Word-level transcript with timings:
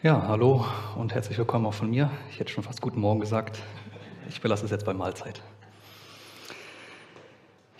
Ja, 0.00 0.28
hallo 0.28 0.64
und 0.94 1.12
herzlich 1.12 1.36
willkommen 1.38 1.66
auch 1.66 1.74
von 1.74 1.90
mir. 1.90 2.08
Ich 2.30 2.38
hätte 2.38 2.52
schon 2.52 2.62
fast 2.62 2.80
guten 2.80 3.00
Morgen 3.00 3.18
gesagt. 3.18 3.58
Ich 4.28 4.40
belasse 4.40 4.64
es 4.64 4.70
jetzt 4.70 4.84
bei 4.86 4.94
Mahlzeit. 4.94 5.42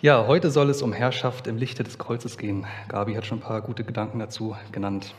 Ja, 0.01 0.27
heute 0.27 0.51
soll 0.51 0.69
es 0.69 0.81
um 0.81 0.91
Herrschaft 0.91 1.47
im 1.47 1.55
Lichte 1.55 1.81
des 1.85 1.97
Kreuzes 1.97 2.37
gehen. 2.37 2.67
Gabi 2.89 3.13
hat 3.13 3.25
schon 3.25 3.37
ein 3.37 3.41
paar 3.41 3.61
gute 3.61 3.85
Gedanken 3.85 4.19
dazu 4.19 4.53
genannt. 4.73 5.15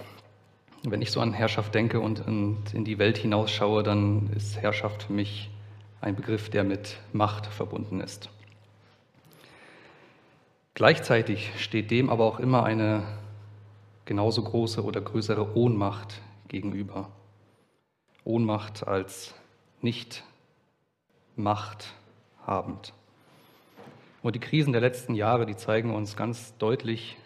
Wenn 0.82 1.00
ich 1.00 1.10
so 1.10 1.20
an 1.20 1.32
Herrschaft 1.32 1.74
denke 1.74 2.00
und 2.00 2.20
in 2.26 2.84
die 2.84 2.98
Welt 2.98 3.16
hinausschaue, 3.16 3.82
dann 3.82 4.28
ist 4.36 4.58
Herrschaft 4.58 5.04
für 5.04 5.14
mich 5.14 5.48
ein 6.02 6.16
Begriff, 6.16 6.50
der 6.50 6.64
mit 6.64 6.98
Macht 7.14 7.46
verbunden 7.46 8.02
ist. 8.02 8.28
Gleichzeitig 10.74 11.50
steht 11.56 11.90
dem 11.90 12.10
aber 12.10 12.26
auch 12.26 12.40
immer 12.40 12.64
eine 12.64 13.04
genauso 14.04 14.42
große 14.44 14.84
oder 14.84 15.00
größere 15.00 15.56
Ohnmacht 15.56 16.20
gegenüber. 16.50 17.10
Ohnmacht 18.24 18.86
als 18.86 19.34
nicht 19.80 20.24
Macht 21.36 21.94
habend. 22.46 22.92
Und 24.22 24.34
die 24.34 24.40
Krisen 24.40 24.72
der 24.72 24.82
letzten 24.82 25.14
Jahre, 25.14 25.46
die 25.46 25.56
zeigen 25.56 25.94
uns 25.94 26.16
ganz 26.16 26.54
deutlich 26.58 27.16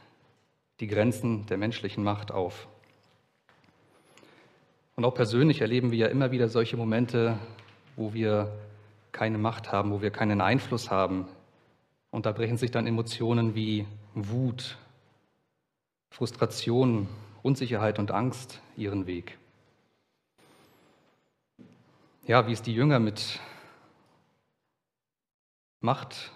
die 0.79 0.87
Grenzen 0.87 1.47
der 1.47 1.57
menschlichen 1.57 2.05
Macht 2.05 2.31
auf. 2.31 2.69
Und 4.95 5.05
auch 5.05 5.15
persönlich 5.15 5.61
erleben 5.61 5.91
wir 5.91 5.99
ja 5.99 6.07
immer 6.07 6.31
wieder 6.31 6.49
solche 6.49 6.77
Momente, 6.77 7.39
wo 7.97 8.15
wir 8.15 8.53
keine 9.11 9.39
Macht 9.39 9.73
haben, 9.73 9.91
wo 9.91 10.03
wir 10.03 10.11
keinen 10.11 10.41
Einfluss 10.41 10.91
haben. 10.91 11.27
Und 12.11 12.27
da 12.27 12.33
brechen 12.33 12.59
sich 12.59 12.71
dann 12.71 12.87
Emotionen 12.87 13.57
wie 13.57 13.87
Wut, 14.15 14.77
Frustration, 16.11 17.09
Unsicherheit 17.45 17.99
und 17.99 18.11
Angst 18.11 18.63
ihren 18.75 19.07
Weg. 19.07 19.37
Ja, 22.27 22.47
wie 22.47 22.53
es 22.53 22.63
die 22.63 22.75
Jünger 22.75 22.99
mit 22.99 23.39
Macht 25.83 26.33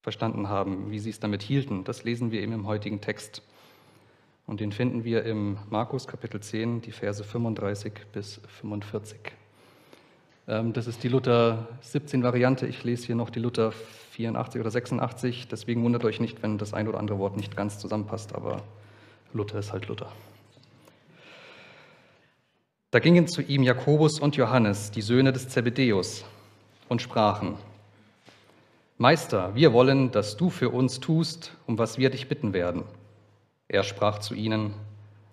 verstanden 0.00 0.48
haben, 0.48 0.90
wie 0.90 0.98
sie 0.98 1.10
es 1.10 1.20
damit 1.20 1.42
hielten, 1.42 1.84
das 1.84 2.04
lesen 2.04 2.30
wir 2.30 2.40
eben 2.40 2.54
im 2.54 2.66
heutigen 2.66 3.02
Text. 3.02 3.42
Und 4.46 4.60
den 4.60 4.72
finden 4.72 5.04
wir 5.04 5.24
im 5.24 5.58
Markus 5.68 6.06
Kapitel 6.06 6.40
10, 6.40 6.80
die 6.80 6.92
Verse 6.92 7.22
35 7.22 7.92
bis 8.14 8.40
45. 8.62 9.18
Ähm, 10.48 10.72
das 10.72 10.86
ist 10.86 11.02
die 11.04 11.08
Luther 11.08 11.68
17 11.82 12.22
Variante. 12.22 12.66
Ich 12.66 12.82
lese 12.82 13.08
hier 13.08 13.14
noch 13.14 13.28
die 13.28 13.40
Luther 13.40 13.72
84 14.12 14.58
oder 14.58 14.70
86. 14.70 15.48
Deswegen 15.48 15.84
wundert 15.84 16.06
euch 16.06 16.18
nicht, 16.18 16.42
wenn 16.42 16.56
das 16.56 16.72
ein 16.72 16.88
oder 16.88 16.98
andere 16.98 17.18
Wort 17.18 17.36
nicht 17.36 17.58
ganz 17.58 17.78
zusammenpasst, 17.78 18.34
aber 18.34 18.62
Luther 19.32 19.58
ist 19.58 19.72
halt 19.72 19.86
Luther. 19.88 20.10
Da 22.90 22.98
gingen 22.98 23.28
zu 23.28 23.42
ihm 23.42 23.62
Jakobus 23.62 24.18
und 24.18 24.36
Johannes, 24.36 24.90
die 24.90 25.02
Söhne 25.02 25.32
des 25.32 25.48
Zebedäus, 25.48 26.24
und 26.88 27.00
sprachen: 27.00 27.56
Meister, 28.98 29.54
wir 29.54 29.72
wollen, 29.72 30.10
dass 30.10 30.36
du 30.36 30.50
für 30.50 30.70
uns 30.70 30.98
tust, 31.00 31.56
um 31.66 31.78
was 31.78 31.98
wir 31.98 32.10
dich 32.10 32.28
bitten 32.28 32.52
werden. 32.52 32.82
Er 33.68 33.84
sprach 33.84 34.18
zu 34.18 34.34
ihnen, 34.34 34.74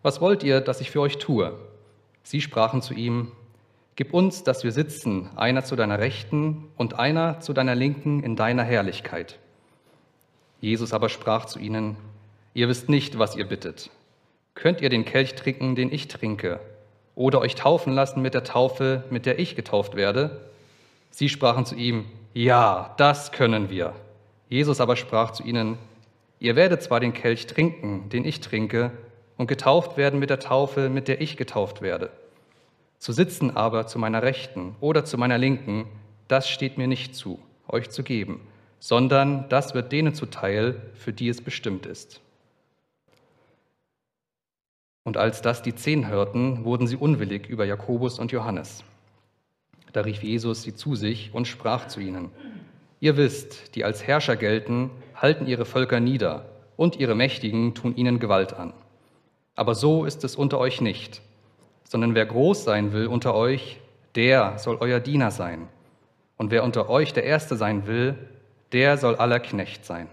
was 0.03 0.21
wollt 0.21 0.43
ihr, 0.43 0.61
dass 0.61 0.81
ich 0.81 0.91
für 0.91 1.01
euch 1.01 1.17
tue? 1.17 1.57
Sie 2.23 2.41
sprachen 2.41 2.81
zu 2.81 2.93
ihm, 2.93 3.31
Gib 3.97 4.13
uns, 4.13 4.43
dass 4.43 4.63
wir 4.63 4.71
sitzen, 4.71 5.27
einer 5.35 5.63
zu 5.63 5.75
deiner 5.75 5.97
Rechten 5.97 6.69
und 6.77 6.99
einer 6.99 7.39
zu 7.39 7.51
deiner 7.51 7.73
Linken 7.73 8.21
in 8.21 8.35
deiner 8.35 8.63
Herrlichkeit. 8.63 9.39
Jesus 10.61 10.93
aber 10.93 11.09
sprach 11.09 11.45
zu 11.45 11.57
ihnen, 11.57 11.97
Ihr 12.57 12.69
wisst 12.69 12.89
nicht, 12.89 13.19
was 13.19 13.35
ihr 13.35 13.45
bittet. 13.45 13.91
Könnt 14.55 14.81
ihr 14.81 14.89
den 14.89 15.05
Kelch 15.05 15.35
trinken, 15.35 15.75
den 15.75 15.93
ich 15.93 16.07
trinke, 16.07 16.59
oder 17.13 17.39
euch 17.39 17.53
taufen 17.53 17.93
lassen 17.93 18.23
mit 18.23 18.33
der 18.33 18.43
Taufe, 18.43 19.03
mit 19.11 19.27
der 19.27 19.37
ich 19.37 19.55
getauft 19.55 19.95
werde? 19.95 20.41
Sie 21.11 21.29
sprachen 21.29 21.67
zu 21.67 21.75
ihm, 21.75 22.05
Ja, 22.33 22.95
das 22.97 23.31
können 23.31 23.69
wir. 23.69 23.93
Jesus 24.49 24.81
aber 24.81 24.95
sprach 24.95 25.33
zu 25.33 25.43
ihnen, 25.43 25.77
Ihr 26.39 26.55
werdet 26.55 26.81
zwar 26.81 26.99
den 26.99 27.13
Kelch 27.13 27.45
trinken, 27.45 28.09
den 28.09 28.25
ich 28.25 28.41
trinke, 28.41 28.89
und 29.37 29.45
getauft 29.45 29.95
werden 29.95 30.19
mit 30.19 30.31
der 30.31 30.39
Taufe, 30.39 30.89
mit 30.89 31.07
der 31.07 31.21
ich 31.21 31.37
getauft 31.37 31.83
werde. 31.83 32.09
Zu 32.97 33.11
sitzen 33.11 33.55
aber 33.55 33.85
zu 33.85 33.99
meiner 33.99 34.23
Rechten 34.23 34.75
oder 34.79 35.05
zu 35.05 35.19
meiner 35.19 35.37
Linken, 35.37 35.85
das 36.27 36.49
steht 36.49 36.79
mir 36.79 36.87
nicht 36.87 37.13
zu, 37.13 37.37
euch 37.67 37.91
zu 37.91 38.01
geben, 38.01 38.41
sondern 38.79 39.47
das 39.49 39.75
wird 39.75 39.91
denen 39.91 40.15
zuteil, 40.15 40.81
für 40.95 41.13
die 41.13 41.29
es 41.29 41.39
bestimmt 41.39 41.85
ist. 41.85 42.19
Und 45.07 45.15
als 45.15 45.41
das 45.41 45.61
die 45.61 45.73
Zehn 45.73 46.09
hörten, 46.09 46.65
wurden 46.65 46.85
sie 46.85 46.97
unwillig 46.97 47.47
über 47.47 47.63
Jakobus 47.63 48.19
und 48.19 48.33
Johannes. 48.33 48.83
Da 49.93 50.01
rief 50.01 50.21
Jesus 50.21 50.63
sie 50.63 50.75
zu 50.75 50.95
sich 50.95 51.31
und 51.33 51.47
sprach 51.47 51.87
zu 51.87 52.01
ihnen, 52.01 52.29
Ihr 52.99 53.15
wisst, 53.15 53.75
die 53.75 53.85
als 53.85 54.05
Herrscher 54.05 54.35
gelten, 54.35 54.91
halten 55.15 55.47
ihre 55.47 55.65
Völker 55.65 56.01
nieder, 56.01 56.45
und 56.75 56.97
ihre 56.97 57.15
Mächtigen 57.15 57.73
tun 57.73 57.95
ihnen 57.95 58.19
Gewalt 58.19 58.53
an. 58.53 58.73
Aber 59.55 59.75
so 59.75 60.03
ist 60.03 60.23
es 60.23 60.35
unter 60.35 60.59
euch 60.59 60.81
nicht 60.81 61.21
sondern 61.89 62.15
wer 62.15 62.25
groß 62.25 62.63
sein 62.63 62.91
will 62.91 63.07
unter 63.07 63.33
euch, 63.33 63.79
der 64.15 64.59
soll 64.59 64.77
euer 64.79 64.99
Diener 64.99 65.31
sein. 65.31 65.67
Und 66.37 66.51
wer 66.51 66.63
unter 66.63 66.89
euch 66.89 67.13
der 67.13 67.23
Erste 67.23 67.55
sein 67.55 67.87
will, 67.87 68.15
der 68.71 68.97
soll 68.97 69.15
aller 69.15 69.39
Knecht 69.39 69.85
sein. 69.85 70.07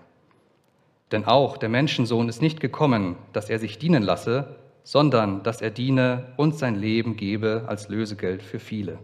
Denn 1.10 1.24
auch 1.24 1.56
der 1.56 1.68
Menschensohn 1.68 2.28
ist 2.28 2.40
nicht 2.40 2.60
gekommen, 2.60 3.16
dass 3.32 3.50
er 3.50 3.58
sich 3.58 3.78
dienen 3.78 4.02
lasse, 4.02 4.56
sondern 4.84 5.42
dass 5.42 5.60
er 5.60 5.70
diene 5.70 6.34
und 6.36 6.56
sein 6.56 6.76
Leben 6.76 7.16
gebe 7.16 7.64
als 7.66 7.88
Lösegeld 7.88 8.42
für 8.42 8.60
viele. 8.60 8.98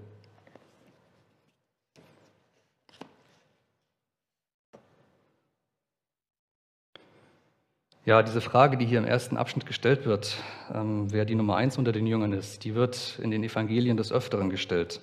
Ja, 8.06 8.22
diese 8.22 8.40
Frage, 8.40 8.76
die 8.76 8.86
hier 8.86 8.98
im 8.98 9.04
ersten 9.04 9.36
Abschnitt 9.36 9.66
gestellt 9.66 10.06
wird, 10.06 10.36
ähm, 10.74 11.12
wer 11.12 11.24
die 11.24 11.34
Nummer 11.34 11.56
eins 11.56 11.76
unter 11.78 11.92
den 11.92 12.06
Jüngern 12.06 12.32
ist, 12.32 12.64
die 12.64 12.74
wird 12.74 13.18
in 13.22 13.30
den 13.30 13.44
Evangelien 13.44 13.96
des 13.96 14.10
Öfteren 14.10 14.50
gestellt. 14.50 15.00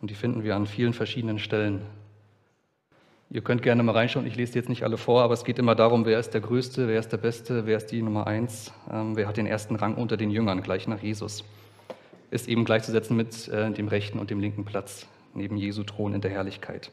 Und 0.00 0.10
die 0.10 0.14
finden 0.14 0.44
wir 0.44 0.54
an 0.54 0.66
vielen 0.66 0.94
verschiedenen 0.94 1.40
Stellen. 1.40 1.82
Ihr 3.30 3.42
könnt 3.42 3.62
gerne 3.62 3.82
mal 3.82 3.92
reinschauen, 3.92 4.26
ich 4.26 4.36
lese 4.36 4.54
jetzt 4.54 4.70
nicht 4.70 4.84
alle 4.84 4.96
vor, 4.96 5.22
aber 5.22 5.34
es 5.34 5.44
geht 5.44 5.58
immer 5.58 5.74
darum, 5.74 6.06
wer 6.06 6.18
ist 6.18 6.32
der 6.32 6.40
Größte, 6.40 6.88
wer 6.88 6.98
ist 6.98 7.10
der 7.10 7.18
Beste, 7.18 7.66
wer 7.66 7.76
ist 7.76 7.88
die 7.88 8.00
Nummer 8.00 8.26
eins, 8.26 8.72
ähm, 8.90 9.16
wer 9.16 9.28
hat 9.28 9.36
den 9.36 9.46
ersten 9.46 9.76
Rang 9.76 9.96
unter 9.96 10.16
den 10.16 10.30
Jüngern, 10.30 10.62
gleich 10.62 10.88
nach 10.88 11.02
Jesus. 11.02 11.44
Ist 12.30 12.48
eben 12.48 12.64
gleichzusetzen 12.64 13.18
mit 13.18 13.46
äh, 13.48 13.70
dem 13.70 13.88
rechten 13.88 14.18
und 14.18 14.30
dem 14.30 14.40
linken 14.40 14.64
Platz, 14.64 15.06
neben 15.34 15.58
Jesu 15.58 15.82
Thron 15.82 16.14
in 16.14 16.22
der 16.22 16.30
Herrlichkeit. 16.30 16.90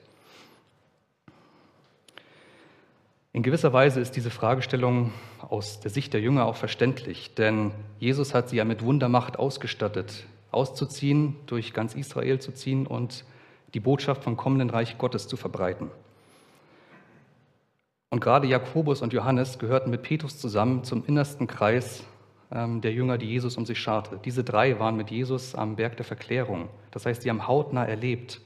In 3.31 3.41
gewisser 3.41 3.71
Weise 3.71 4.01
ist 4.01 4.17
diese 4.17 4.29
Fragestellung 4.29 5.13
aus 5.39 5.79
der 5.79 5.91
Sicht 5.91 6.11
der 6.13 6.19
Jünger 6.19 6.47
auch 6.47 6.57
verständlich, 6.57 7.33
denn 7.35 7.71
Jesus 7.97 8.33
hat 8.33 8.49
sie 8.49 8.57
ja 8.57 8.65
mit 8.65 8.83
Wundermacht 8.83 9.39
ausgestattet, 9.39 10.25
auszuziehen, 10.51 11.37
durch 11.45 11.73
ganz 11.73 11.95
Israel 11.95 12.39
zu 12.39 12.51
ziehen 12.51 12.87
und 12.87 13.23
die 13.73 13.79
Botschaft 13.79 14.25
vom 14.25 14.35
kommenden 14.35 14.69
Reich 14.69 14.97
Gottes 14.97 15.29
zu 15.29 15.37
verbreiten. 15.37 15.91
Und 18.15 18.21
gerade 18.21 18.47
Jakobus 18.47 19.01
und 19.01 19.11
Johannes 19.11 19.59
gehörten 19.59 19.89
mit 19.89 20.01
Petrus 20.01 20.39
zusammen 20.39 20.85
zum 20.85 21.03
innersten 21.05 21.47
Kreis 21.47 22.05
ähm, 22.49 22.79
der 22.79 22.93
Jünger, 22.93 23.17
die 23.17 23.25
Jesus 23.25 23.57
um 23.57 23.65
sich 23.65 23.77
scharte. 23.77 24.21
Diese 24.23 24.41
drei 24.41 24.79
waren 24.79 24.95
mit 24.95 25.11
Jesus 25.11 25.53
am 25.53 25.75
Berg 25.75 25.97
der 25.97 26.05
Verklärung. 26.05 26.69
Das 26.91 27.05
heißt, 27.05 27.23
sie 27.23 27.29
haben 27.29 27.45
hautnah 27.45 27.83
erlebt, 27.83 28.39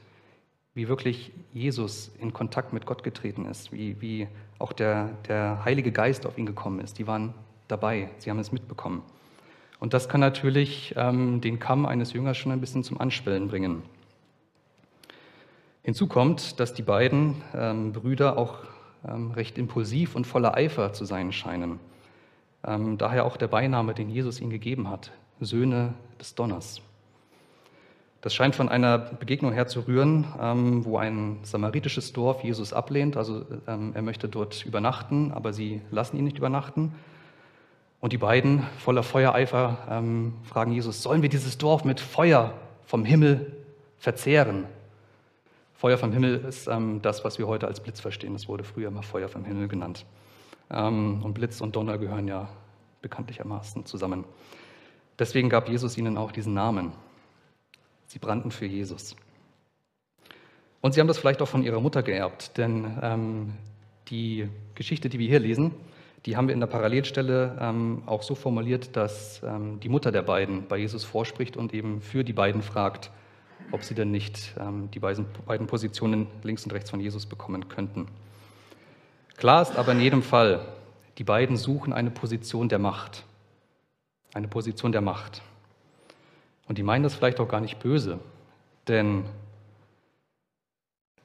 wie 0.74 0.88
wirklich 0.88 1.32
Jesus 1.54 2.12
in 2.20 2.34
Kontakt 2.34 2.74
mit 2.74 2.88
Gott 2.88 3.04
getreten 3.04 3.46
ist, 3.46 3.72
wie, 3.72 4.02
wie 4.02 4.28
auch 4.58 4.74
der, 4.74 5.12
der 5.28 5.64
Heilige 5.64 5.92
Geist 5.92 6.26
auf 6.26 6.40
ihn 6.40 6.48
gekommen 6.48 6.80
ist. 6.80 6.98
Die 6.98 7.06
waren 7.06 7.36
dabei, 7.68 8.10
sie 8.18 8.32
haben 8.32 8.40
es 8.40 8.52
mitbekommen. 8.52 9.04
Und 9.80 9.94
das 9.94 10.10
kann 10.10 10.20
natürlich 10.20 10.96
ähm, 10.98 11.42
den 11.42 11.60
Kamm 11.60 11.86
eines 11.86 12.14
Jüngers 12.14 12.38
schon 12.38 12.52
ein 12.52 12.60
bisschen 12.60 12.84
zum 12.84 13.00
Anschwellen 13.00 13.50
bringen. 13.50 13.84
Hinzu 15.84 16.08
kommt, 16.08 16.60
dass 16.60 16.74
die 16.74 16.82
beiden 16.82 17.44
ähm, 17.54 17.94
Brüder 17.94 18.36
auch 18.36 18.64
recht 19.04 19.58
impulsiv 19.58 20.16
und 20.16 20.28
voller 20.28 20.56
Eifer 20.56 20.94
zu 20.94 21.06
sein 21.06 21.32
scheinen. 21.32 21.80
Ähm, 22.66 22.98
daher 22.98 23.26
auch 23.26 23.38
der 23.38 23.48
Beiname, 23.48 23.94
den 23.94 24.10
Jesus 24.10 24.42
ihnen 24.42 24.50
gegeben 24.50 24.90
hat, 24.90 25.12
Söhne 25.40 25.94
des 26.20 26.36
Donners. 26.36 26.82
Das 28.22 28.34
scheint 28.34 28.54
von 28.54 28.68
einer 28.68 28.98
Begegnung 28.98 29.54
herzurühren, 29.54 30.26
ähm, 30.42 30.84
wo 30.84 30.98
ein 30.98 31.38
samaritisches 31.44 32.12
Dorf 32.12 32.44
Jesus 32.44 32.74
ablehnt. 32.74 33.16
Also 33.16 33.46
ähm, 33.66 33.92
er 33.94 34.02
möchte 34.02 34.28
dort 34.28 34.66
übernachten, 34.66 35.32
aber 35.32 35.54
sie 35.54 35.82
lassen 35.90 36.18
ihn 36.18 36.26
nicht 36.26 36.38
übernachten. 36.38 36.92
Und 38.02 38.12
die 38.12 38.18
beiden, 38.18 38.64
voller 38.78 39.04
Feuereifer, 39.04 39.78
ähm, 39.90 40.34
fragen 40.44 40.74
Jesus, 40.74 41.02
sollen 41.02 41.22
wir 41.22 41.30
dieses 41.30 41.58
Dorf 41.58 41.86
mit 41.86 42.02
Feuer 42.02 42.54
vom 42.86 43.06
Himmel 43.06 43.54
verzehren? 43.98 44.66
Feuer 45.80 45.98
vom 45.98 46.12
Himmel 46.12 46.44
ist 46.44 46.68
ähm, 46.68 47.02
das, 47.02 47.24
was 47.24 47.40
wir 47.40 47.48
heute 47.48 47.66
als 47.66 47.80
Blitz 47.80 48.02
verstehen. 48.02 48.34
Das 48.34 48.50
wurde 48.50 48.66
früher 48.66 48.90
immer 48.90 49.02
Feuer 49.02 49.30
vom 49.30 49.46
Himmel 49.46 49.70
genannt. 49.70 50.06
Ähm, 50.70 51.24
und 51.24 51.34
Blitz 51.36 51.62
und 51.62 51.74
Donner 51.74 51.98
gehören 51.98 52.28
ja 52.28 52.50
bekanntlichermaßen 53.02 53.86
zusammen. 53.86 54.26
Deswegen 55.18 55.48
gab 55.48 55.70
Jesus 55.70 55.98
ihnen 55.98 56.18
auch 56.18 56.34
diesen 56.34 56.54
Namen. 56.54 56.92
Sie 58.08 58.20
brannten 58.20 58.52
für 58.52 58.66
Jesus. 58.66 59.16
Und 60.82 60.96
sie 60.96 61.00
haben 61.00 61.08
das 61.08 61.18
vielleicht 61.18 61.42
auch 61.42 61.48
von 61.48 61.64
ihrer 61.64 61.80
Mutter 61.80 62.04
geerbt, 62.04 62.58
denn 62.58 62.98
ähm, 63.02 63.54
die 64.10 64.50
Geschichte, 64.76 65.08
die 65.08 65.18
wir 65.18 65.30
hier 65.30 65.40
lesen, 65.40 65.72
die 66.26 66.36
haben 66.36 66.50
wir 66.50 66.54
in 66.54 66.60
der 66.60 66.68
Parallelstelle 66.68 67.58
ähm, 67.58 68.04
auch 68.06 68.24
so 68.24 68.36
formuliert, 68.36 68.98
dass 68.98 69.42
ähm, 69.44 69.80
die 69.80 69.88
Mutter 69.88 70.12
der 70.12 70.24
beiden 70.24 70.68
bei 70.68 70.76
Jesus 70.76 71.06
vorspricht 71.06 71.56
und 71.56 71.74
eben 71.74 72.02
für 72.02 72.26
die 72.26 72.34
beiden 72.34 72.64
fragt, 72.64 73.12
ob 73.72 73.84
sie 73.84 73.96
denn 73.96 74.12
nicht 74.12 74.54
ähm, 74.60 74.90
die 74.92 75.00
beiden, 75.00 75.26
beiden 75.46 75.68
Positionen 75.68 76.28
links 76.44 76.64
und 76.64 76.74
rechts 76.74 76.90
von 76.90 77.00
Jesus 77.00 77.26
bekommen 77.26 77.70
könnten. 77.70 78.08
Klar 79.38 79.62
ist 79.62 79.76
aber 79.76 79.92
in 79.94 80.02
jedem 80.02 80.24
Fall, 80.24 80.66
die 81.18 81.24
beiden 81.24 81.58
suchen 81.58 81.94
eine 81.94 82.12
Position 82.12 82.70
der 82.70 82.80
Macht. 82.80 83.24
Eine 84.34 84.48
Position 84.48 84.92
der 84.92 85.02
Macht. 85.02 85.42
Und 86.68 86.78
die 86.78 86.84
meinen 86.84 87.04
das 87.04 87.16
vielleicht 87.16 87.40
auch 87.40 87.48
gar 87.48 87.62
nicht 87.62 87.80
böse, 87.80 88.20
denn 88.88 89.26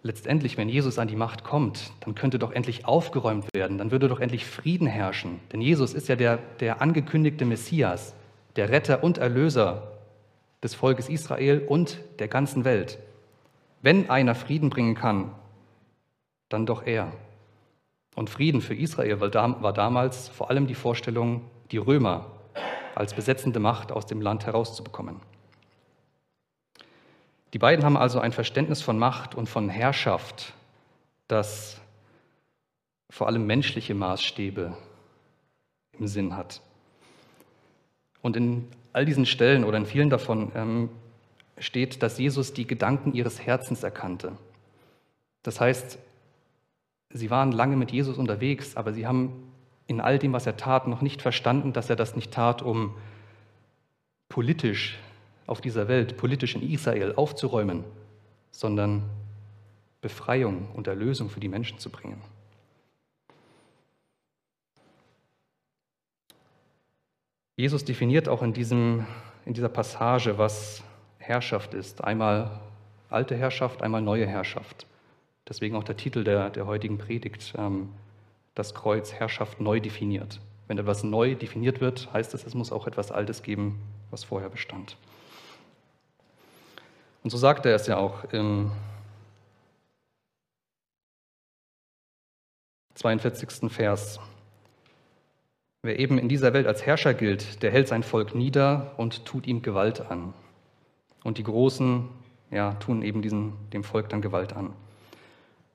letztendlich, 0.03 0.57
wenn 0.57 0.69
Jesus 0.69 0.99
an 0.99 1.09
die 1.09 1.17
Macht 1.17 1.45
kommt, 1.45 1.93
dann 2.01 2.15
könnte 2.15 2.39
doch 2.39 2.53
endlich 2.53 2.87
aufgeräumt 2.87 3.47
werden, 3.55 3.79
dann 3.79 3.91
würde 3.91 4.09
doch 4.09 4.21
endlich 4.21 4.47
Frieden 4.47 4.87
herrschen. 4.87 5.41
Denn 5.53 5.61
Jesus 5.61 5.95
ist 5.95 6.09
ja 6.09 6.17
der, 6.17 6.39
der 6.61 6.81
angekündigte 6.81 7.45
Messias, 7.45 8.15
der 8.57 8.69
Retter 8.69 9.03
und 9.03 9.19
Erlöser 9.19 9.94
des 10.65 10.75
Volkes 10.75 11.09
Israel 11.09 11.65
und 11.69 12.01
der 12.19 12.27
ganzen 12.27 12.65
Welt. 12.65 12.99
Wenn 13.83 14.09
einer 14.09 14.35
Frieden 14.35 14.71
bringen 14.71 14.95
kann, 14.95 15.31
dann 16.49 16.65
doch 16.65 16.85
er. 16.85 17.13
Und 18.17 18.31
Frieden 18.31 18.63
für 18.63 18.75
Israel 18.75 19.21
war 19.21 19.73
damals 19.73 20.29
vor 20.29 20.49
allem 20.51 20.67
die 20.67 20.75
Vorstellung, 20.75 21.43
die 21.71 21.77
Römer 21.77 22.31
als 22.95 23.13
besetzende 23.13 23.61
Macht 23.61 23.93
aus 23.93 24.07
dem 24.07 24.23
Land 24.23 24.47
herauszubekommen. 24.47 25.21
Die 27.53 27.59
beiden 27.59 27.85
haben 27.85 27.97
also 27.97 28.19
ein 28.19 28.33
Verständnis 28.33 28.81
von 28.81 28.99
Macht 28.99 29.35
und 29.35 29.49
von 29.49 29.69
Herrschaft, 29.69 30.55
das 31.29 31.81
vor 33.11 33.27
allem 33.27 33.47
menschliche 33.47 33.95
Maßstäbe 33.95 34.77
im 35.99 36.07
Sinn 36.07 36.37
hat. 36.37 36.63
Und 38.25 38.39
in 38.39 38.67
all 38.95 39.05
diesen 39.05 39.27
Stellen 39.27 39.65
oder 39.65 39.77
in 39.77 39.85
vielen 39.85 40.09
davon 40.09 40.51
ähm, 40.55 40.89
steht, 41.59 42.03
dass 42.03 42.19
Jesus 42.19 42.55
die 42.55 42.67
Gedanken 42.67 43.13
ihres 43.13 43.39
Herzens 43.39 43.83
erkannte. 43.83 44.33
Das 45.43 45.61
heißt, 45.61 45.99
sie 47.11 47.29
waren 47.29 47.53
lange 47.53 47.77
mit 47.77 47.93
Jesus 47.93 48.17
unterwegs, 48.17 48.79
aber 48.79 48.95
sie 48.95 49.07
haben 49.07 49.53
in 49.87 50.01
all 50.01 50.19
dem, 50.19 50.33
was 50.33 50.47
er 50.47 50.57
tat, 50.57 50.89
noch 50.89 51.03
nicht 51.03 51.21
verstanden, 51.21 51.75
dass 51.75 51.91
er 51.91 51.97
das 51.97 52.17
nicht 52.17 52.33
tat, 52.33 52.63
um 52.63 52.95
politisch 54.31 54.99
auf 55.47 55.61
dieser 55.61 55.87
Welt, 55.87 56.17
politisch 56.17 56.55
in 56.55 56.63
Israel 56.63 57.13
aufzuräumen, 57.17 57.85
sondern 58.53 59.03
Befreiung 60.01 60.69
und 60.73 60.87
Erlösung 60.87 61.29
für 61.29 61.41
die 61.41 61.49
Menschen 61.49 61.79
zu 61.79 61.91
bringen. 61.91 62.23
Jesus 67.57 67.85
definiert 67.85 68.29
auch 68.29 68.43
in, 68.43 68.53
diesem, 68.53 69.07
in 69.45 69.55
dieser 69.55 69.69
Passage, 69.69 70.39
was 70.39 70.83
Herrschaft 71.19 71.73
ist. 71.75 72.03
Einmal 72.03 72.61
alte 73.11 73.37
Herrschaft, 73.37 73.83
einmal 73.83 74.03
neue 74.03 74.27
Herrschaft. 74.27 74.87
Deswegen 75.49 75.77
auch 75.77 75.85
der 75.85 75.97
Titel 75.97 76.25
der, 76.25 76.51
der 76.51 76.67
heutigen 76.67 76.99
Predigt, 76.99 77.55
ähm, 77.57 77.91
das 78.55 78.75
Kreuz 78.75 79.13
Herrschaft 79.13 79.61
neu 79.61 79.79
definiert. 79.79 80.41
Wenn 80.67 80.79
etwas 80.79 81.05
neu 81.05 81.35
definiert 81.35 81.81
wird, 81.81 82.13
heißt 82.13 82.35
es, 82.35 82.45
es 82.45 82.55
muss 82.55 82.73
auch 82.73 82.87
etwas 82.87 83.13
Altes 83.13 83.43
geben, 83.43 83.81
was 84.11 84.25
vorher 84.25 84.49
bestand. 84.49 84.97
Und 87.23 87.31
so 87.31 87.37
sagt 87.37 87.67
er 87.67 87.75
es 87.75 87.87
ja 87.87 87.99
auch 87.99 88.25
im 88.33 88.73
42. 92.95 93.71
Vers. 93.71 94.19
Wer 95.85 95.99
eben 95.99 96.17
in 96.17 96.31
dieser 96.31 96.55
Welt 96.55 96.67
als 96.67 96.87
Herrscher 96.87 97.13
gilt, 97.13 97.63
der 97.63 97.71
hält 97.71 97.89
sein 97.89 98.03
Volk 98.03 98.35
nieder 98.35 98.93
und 98.97 99.27
tut 99.27 99.47
ihm 99.47 99.61
Gewalt 99.61 100.11
an. 100.11 100.33
Und 101.25 101.37
die 101.37 101.43
Großen 101.43 102.09
ja, 102.51 102.73
tun 102.73 103.03
eben 103.03 103.21
diesen, 103.21 103.53
dem 103.75 103.85
Volk 103.85 104.09
dann 104.09 104.23
Gewalt 104.23 104.57
an. 104.57 104.73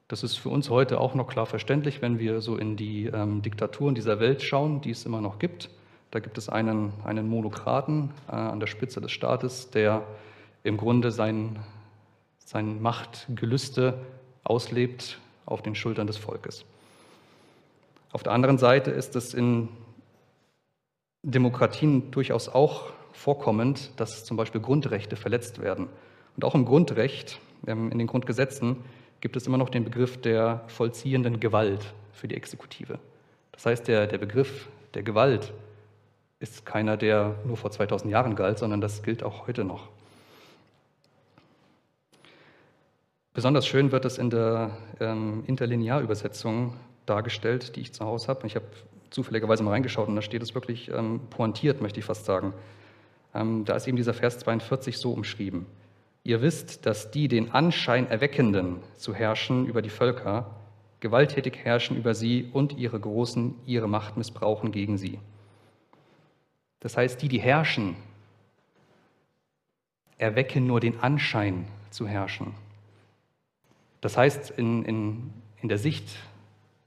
Das 0.07 0.23
ist 0.23 0.37
für 0.37 0.49
uns 0.49 0.71
heute 0.71 0.99
auch 0.99 1.13
noch 1.13 1.27
klar 1.27 1.45
verständlich, 1.45 2.01
wenn 2.01 2.17
wir 2.17 2.41
so 2.41 2.57
in 2.57 2.75
die 2.75 3.05
ähm, 3.05 3.43
Diktaturen 3.43 3.93
dieser 3.93 4.19
Welt 4.19 4.41
schauen, 4.41 4.81
die 4.81 4.89
es 4.89 5.05
immer 5.05 5.21
noch 5.21 5.37
gibt. 5.37 5.69
Da 6.09 6.17
gibt 6.17 6.39
es 6.39 6.49
einen, 6.49 6.91
einen 7.03 7.27
Monokraten 7.27 8.09
äh, 8.27 8.31
an 8.31 8.59
der 8.59 8.65
Spitze 8.65 9.01
des 9.01 9.11
Staates, 9.11 9.69
der 9.69 10.01
im 10.63 10.77
Grunde 10.77 11.11
sein, 11.11 11.59
sein 12.43 12.81
Machtgelüste 12.81 13.93
auslebt 14.43 15.19
auf 15.45 15.61
den 15.61 15.75
Schultern 15.75 16.07
des 16.07 16.17
Volkes. 16.17 16.65
Auf 18.11 18.23
der 18.23 18.33
anderen 18.33 18.57
Seite 18.57 18.89
ist 18.89 19.15
es 19.15 19.35
in 19.35 19.69
Demokratien 21.23 22.11
durchaus 22.11 22.49
auch 22.49 22.91
vorkommend, 23.11 23.91
dass 23.97 24.23
zum 24.23 24.37
Beispiel 24.37 24.61
Grundrechte 24.61 25.15
verletzt 25.15 25.61
werden. 25.61 25.87
Und 26.35 26.45
auch 26.45 26.55
im 26.55 26.65
Grundrecht, 26.65 27.39
ähm, 27.67 27.91
in 27.91 27.97
den 27.97 28.07
Grundgesetzen, 28.07 28.77
gibt 29.21 29.35
es 29.35 29.45
immer 29.47 29.57
noch 29.57 29.69
den 29.69 29.83
Begriff 29.83 30.21
der 30.21 30.63
vollziehenden 30.67 31.39
Gewalt 31.39 31.93
für 32.13 32.27
die 32.27 32.35
Exekutive. 32.35 32.99
Das 33.51 33.65
heißt, 33.65 33.87
der, 33.87 34.07
der 34.07 34.17
Begriff 34.17 34.69
der 34.93 35.03
Gewalt 35.03 35.53
ist 36.39 36.65
keiner, 36.65 36.95
der 36.95 37.35
nur 37.45 37.57
vor 37.57 37.71
2000 37.71 38.11
Jahren 38.11 38.35
galt, 38.35 38.59
sondern 38.59 38.79
das 38.79 39.03
gilt 39.03 39.23
auch 39.23 39.47
heute 39.47 39.65
noch. 39.65 39.89
Besonders 43.33 43.67
schön 43.67 43.91
wird 43.91 44.05
es 44.05 44.17
in 44.17 44.29
der 44.29 44.77
ähm, 44.99 45.43
Interlinearübersetzung 45.45 46.73
dargestellt, 47.05 47.75
die 47.75 47.81
ich 47.81 47.93
zu 47.93 48.05
Hause 48.05 48.29
habe. 48.29 48.47
Ich 48.47 48.55
habe 48.55 48.65
zufälligerweise 49.09 49.63
mal 49.63 49.71
reingeschaut 49.71 50.07
und 50.07 50.15
da 50.15 50.21
steht 50.21 50.41
es 50.41 50.55
wirklich 50.55 50.89
ähm, 50.91 51.21
pointiert, 51.29 51.81
möchte 51.81 51.99
ich 51.99 52.05
fast 52.05 52.25
sagen. 52.25 52.53
Ähm, 53.33 53.65
da 53.65 53.75
ist 53.75 53.87
eben 53.87 53.97
dieser 53.97 54.13
Vers 54.13 54.39
42 54.39 54.97
so 54.97 55.11
umschrieben. 55.11 55.65
Ihr 56.23 56.41
wisst, 56.41 56.85
dass 56.85 57.11
die 57.11 57.27
den 57.27 57.51
Anschein 57.51 58.07
erweckenden 58.07 58.77
zu 58.97 59.13
herrschen 59.13 59.65
über 59.65 59.81
die 59.81 59.89
Völker, 59.89 60.55
gewalttätig 60.99 61.57
herrschen 61.63 61.97
über 61.97 62.13
sie 62.13 62.49
und 62.51 62.77
ihre 62.77 62.99
Großen 62.99 63.55
ihre 63.65 63.87
Macht 63.87 64.17
missbrauchen 64.17 64.71
gegen 64.71 64.97
sie. 64.97 65.19
Das 66.81 66.97
heißt, 66.97 67.21
die, 67.21 67.29
die 67.29 67.39
herrschen, 67.39 67.95
erwecken 70.17 70.67
nur 70.67 70.79
den 70.79 70.99
Anschein 70.99 71.67
zu 71.89 72.07
herrschen. 72.07 72.53
Das 74.01 74.17
heißt, 74.17 74.51
in, 74.51 74.83
in, 74.83 75.33
in 75.61 75.69
der 75.69 75.77
Sicht 75.77 76.09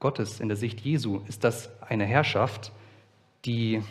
Gottes, 0.03 0.41
in 0.41 0.49
der 0.49 0.57
Sicht 0.57 0.81
Jesu, 0.81 1.21
ist 1.29 1.45
das 1.45 1.69
eine 1.81 2.03
Herrschaft, 2.03 2.73
die 3.45 3.81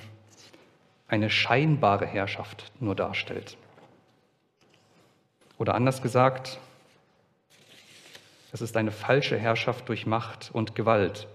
eine 1.08 1.30
scheinbare 1.30 2.04
Herrschaft 2.04 2.70
nur 2.80 2.94
darstellt. 2.94 3.56
Oder 5.56 5.74
anders 5.74 6.02
gesagt, 6.02 6.58
es 8.52 8.60
ist 8.60 8.76
eine 8.76 8.90
falsche 8.90 9.38
Herrschaft 9.38 9.88
durch 9.88 10.04
Macht 10.04 10.50
und 10.52 10.74
Gewalt. 10.74 11.28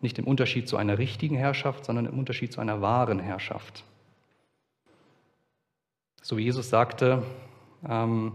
Nicht 0.00 0.18
im 0.18 0.26
Unterschied 0.26 0.68
zu 0.68 0.76
einer 0.76 0.98
richtigen 0.98 1.36
Herrschaft, 1.36 1.84
sondern 1.84 2.06
im 2.06 2.18
Unterschied 2.18 2.52
zu 2.52 2.60
einer 2.60 2.82
wahren 2.82 3.20
Herrschaft. 3.20 3.84
So 6.20 6.36
wie 6.36 6.42
Jesus 6.42 6.68
sagte, 6.68 7.22
ähm, 7.88 8.32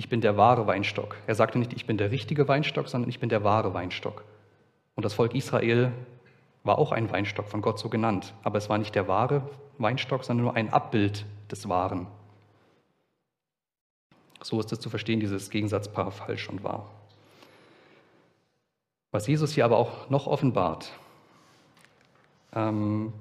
ich 0.00 0.08
bin 0.08 0.22
der 0.22 0.38
wahre 0.38 0.66
Weinstock. 0.66 1.18
Er 1.26 1.34
sagte 1.34 1.58
nicht, 1.58 1.74
ich 1.74 1.84
bin 1.84 1.98
der 1.98 2.10
richtige 2.10 2.48
Weinstock, 2.48 2.88
sondern 2.88 3.10
ich 3.10 3.20
bin 3.20 3.28
der 3.28 3.44
wahre 3.44 3.74
Weinstock. 3.74 4.24
Und 4.94 5.04
das 5.04 5.12
Volk 5.12 5.34
Israel 5.34 5.92
war 6.64 6.78
auch 6.78 6.90
ein 6.90 7.10
Weinstock 7.10 7.48
von 7.48 7.60
Gott 7.60 7.78
so 7.78 7.90
genannt. 7.90 8.32
Aber 8.42 8.56
es 8.56 8.70
war 8.70 8.78
nicht 8.78 8.94
der 8.94 9.08
wahre 9.08 9.42
Weinstock, 9.76 10.24
sondern 10.24 10.44
nur 10.44 10.56
ein 10.56 10.72
Abbild 10.72 11.26
des 11.50 11.68
Wahren. 11.68 12.06
So 14.40 14.58
ist 14.58 14.72
es 14.72 14.80
zu 14.80 14.88
verstehen, 14.88 15.20
dieses 15.20 15.50
Gegensatzpaar 15.50 16.10
falsch 16.12 16.48
und 16.48 16.64
wahr. 16.64 16.88
Was 19.10 19.26
Jesus 19.26 19.52
hier 19.52 19.66
aber 19.66 19.76
auch 19.76 20.08
noch 20.08 20.26
offenbart, 20.26 20.94
ähm, 22.54 23.12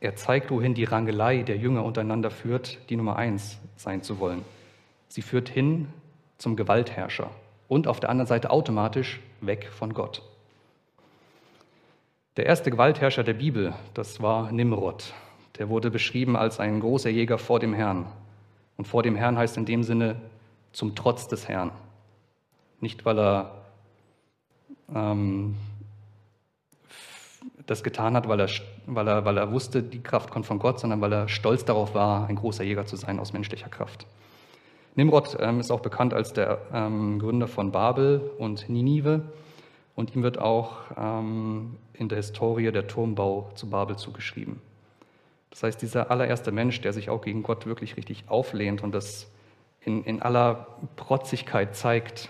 er 0.00 0.16
zeigt, 0.16 0.50
wohin 0.50 0.74
die 0.74 0.82
Rangelei 0.82 1.44
der 1.44 1.58
Jünger 1.58 1.84
untereinander 1.84 2.32
führt, 2.32 2.90
die 2.90 2.96
Nummer 2.96 3.14
eins 3.14 3.60
sein 3.76 4.02
zu 4.02 4.18
wollen. 4.18 4.44
Sie 5.06 5.22
führt 5.22 5.48
hin 5.48 5.86
zum 6.38 6.56
Gewaltherrscher 6.56 7.30
und 7.68 7.86
auf 7.86 8.00
der 8.00 8.10
anderen 8.10 8.26
Seite 8.26 8.50
automatisch 8.50 9.20
weg 9.40 9.68
von 9.72 9.94
Gott. 9.94 10.22
Der 12.36 12.46
erste 12.46 12.70
Gewaltherrscher 12.70 13.22
der 13.22 13.34
Bibel, 13.34 13.74
das 13.94 14.20
war 14.20 14.50
Nimrod. 14.50 15.14
Der 15.58 15.68
wurde 15.68 15.90
beschrieben 15.90 16.36
als 16.36 16.58
ein 16.58 16.80
großer 16.80 17.10
Jäger 17.10 17.38
vor 17.38 17.60
dem 17.60 17.74
Herrn. 17.74 18.06
Und 18.76 18.86
vor 18.86 19.04
dem 19.04 19.14
Herrn 19.14 19.38
heißt 19.38 19.56
in 19.56 19.66
dem 19.66 19.84
Sinne 19.84 20.16
zum 20.72 20.96
Trotz 20.96 21.28
des 21.28 21.46
Herrn. 21.46 21.70
Nicht, 22.80 23.04
weil 23.04 23.18
er 23.20 23.64
ähm, 24.92 25.54
das 27.66 27.82
getan 27.82 28.14
hat, 28.14 28.28
weil 28.28 28.40
er, 28.40 28.48
weil, 28.86 29.08
er, 29.08 29.24
weil 29.24 29.38
er 29.38 29.52
wusste, 29.52 29.82
die 29.82 30.02
Kraft 30.02 30.30
kommt 30.30 30.46
von 30.46 30.58
Gott, 30.58 30.80
sondern 30.80 31.00
weil 31.00 31.12
er 31.12 31.28
stolz 31.28 31.64
darauf 31.64 31.94
war, 31.94 32.26
ein 32.28 32.36
großer 32.36 32.64
Jäger 32.64 32.84
zu 32.84 32.96
sein 32.96 33.18
aus 33.18 33.32
menschlicher 33.32 33.68
Kraft. 33.68 34.06
Nimrod 34.96 35.36
ähm, 35.40 35.60
ist 35.60 35.70
auch 35.70 35.80
bekannt 35.80 36.14
als 36.14 36.32
der 36.32 36.60
ähm, 36.72 37.18
Gründer 37.18 37.48
von 37.48 37.72
Babel 37.72 38.30
und 38.38 38.68
Ninive 38.68 39.22
und 39.96 40.14
ihm 40.14 40.22
wird 40.22 40.38
auch 40.38 40.76
ähm, 40.96 41.76
in 41.94 42.08
der 42.08 42.16
Historie 42.16 42.70
der 42.70 42.86
Turmbau 42.86 43.50
zu 43.54 43.68
Babel 43.68 43.96
zugeschrieben. 43.96 44.60
Das 45.50 45.62
heißt, 45.62 45.82
dieser 45.82 46.10
allererste 46.10 46.52
Mensch, 46.52 46.80
der 46.80 46.92
sich 46.92 47.10
auch 47.10 47.22
gegen 47.22 47.42
Gott 47.42 47.66
wirklich 47.66 47.96
richtig 47.96 48.24
auflehnt 48.28 48.82
und 48.82 48.92
das 48.92 49.30
in, 49.80 50.04
in 50.04 50.22
aller 50.22 50.66
Protzigkeit 50.96 51.76
zeigt, 51.76 52.28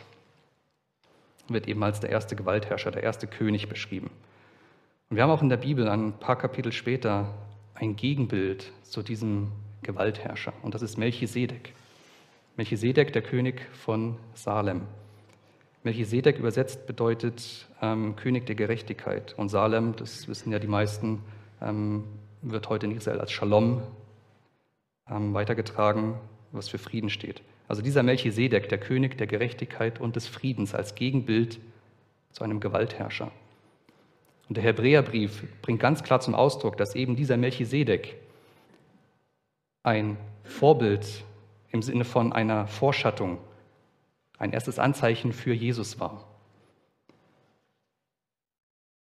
wird 1.49 1.68
eben 1.68 1.83
als 1.83 2.00
der 2.00 2.11
erste 2.11 2.37
Gewaltherrscher, 2.37 2.90
der 2.90 3.02
erste 3.02 3.26
König 3.26 3.68
beschrieben. 3.68 4.11
Und 5.11 5.16
wir 5.16 5.23
haben 5.23 5.30
auch 5.30 5.42
in 5.42 5.50
der 5.50 5.59
Bibel 5.59 5.88
ein 5.88 6.14
paar 6.14 6.37
Kapitel 6.37 6.73
später 6.73 7.28
ein 7.75 7.97
Gegenbild 7.97 8.73
zu 8.83 9.02
diesem 9.02 9.52
Gewaltherrscher 9.83 10.54
und 10.62 10.75
das 10.75 10.83
ist 10.83 10.97
Melchisedek. 10.97 11.75
Melchisedek, 12.56 13.12
der 13.12 13.23
König 13.23 13.66
von 13.73 14.16
Salem. 14.34 14.82
Melchisedek 15.82 16.38
übersetzt 16.38 16.87
bedeutet 16.87 17.66
ähm, 17.82 18.14
König 18.14 18.46
der 18.46 18.54
Gerechtigkeit 18.54 19.34
und 19.37 19.49
Salem, 19.49 19.96
das 19.96 20.28
wissen 20.28 20.52
ja 20.52 20.61
die 20.61 20.68
meisten, 20.68 21.20
ähm, 21.61 22.04
wird 22.42 22.68
heute 22.68 22.87
in 22.87 22.96
Israel 22.96 23.20
als 23.20 23.32
Shalom 23.32 23.82
ähm, 25.11 25.34
weitergetragen, 25.34 26.14
was 26.52 26.68
für 26.68 26.78
Frieden 26.78 27.11
steht. 27.11 27.42
Also 27.66 27.82
dieser 27.82 28.04
Melchisedek, 28.04 28.68
der 28.68 28.78
König 28.78 29.18
der 29.18 29.26
Gerechtigkeit 29.26 30.00
und 30.00 30.14
des 30.14 30.28
Friedens 30.28 30.76
als 30.76 30.94
Gegenbild 30.94 31.58
zu 32.30 32.44
einem 32.44 32.61
Gewaltherrscher. 32.61 33.32
Und 34.49 34.56
der 34.56 34.62
Hebräerbrief 34.62 35.42
bringt 35.61 35.80
ganz 35.80 36.04
klar 36.04 36.20
zum 36.20 36.37
Ausdruck, 36.37 36.76
dass 36.76 36.94
eben 36.94 37.16
dieser 37.16 37.37
Melchisedek 37.37 38.14
ein 39.82 40.16
Vorbild 40.44 41.25
im 41.75 41.83
Sinne 41.83 42.04
von 42.04 42.33
einer 42.33 42.69
Vorschattung, 42.69 43.38
ein 44.38 44.52
erstes 44.52 44.78
Anzeichen 44.78 45.33
für 45.33 45.52
Jesus 45.52 45.99
war. 45.99 46.25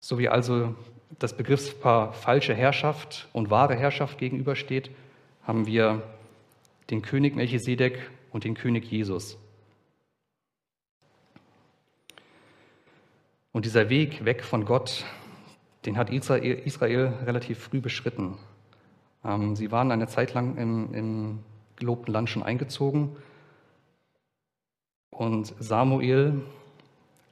So 0.01 0.19
wie 0.19 0.27
also 0.27 0.75
das 1.19 1.37
Begriffspaar 1.37 2.11
falsche 2.11 2.53
Herrschaft 2.53 3.29
und 3.31 3.49
wahre 3.49 3.77
Herrschaft 3.77 4.17
gegenübersteht, 4.17 4.91
haben 5.43 5.67
wir 5.67 6.03
den 6.89 7.01
König 7.01 7.37
Melchisedek 7.37 8.11
und 8.31 8.43
den 8.43 8.55
König 8.55 8.91
Jesus. 8.91 9.37
Und 13.53 13.63
dieser 13.63 13.89
Weg 13.89 14.25
weg 14.25 14.43
von 14.43 14.65
Gott, 14.65 15.05
den 15.85 15.97
hat 15.97 16.09
Israel, 16.09 17.13
relativ 17.25 17.59
früh 17.59 17.79
beschritten. 17.79 18.37
Ähm, 19.23 19.55
sie 19.55 19.71
waren 19.71 19.91
eine 19.91 20.07
Zeit 20.07 20.33
lang 20.33 20.57
im, 20.57 20.93
im 20.93 21.39
gelobten 21.79 22.13
Land 22.13 22.29
schon 22.29 22.43
eingezogen. 22.43 23.15
Und 25.09 25.53
Samuel 25.59 26.41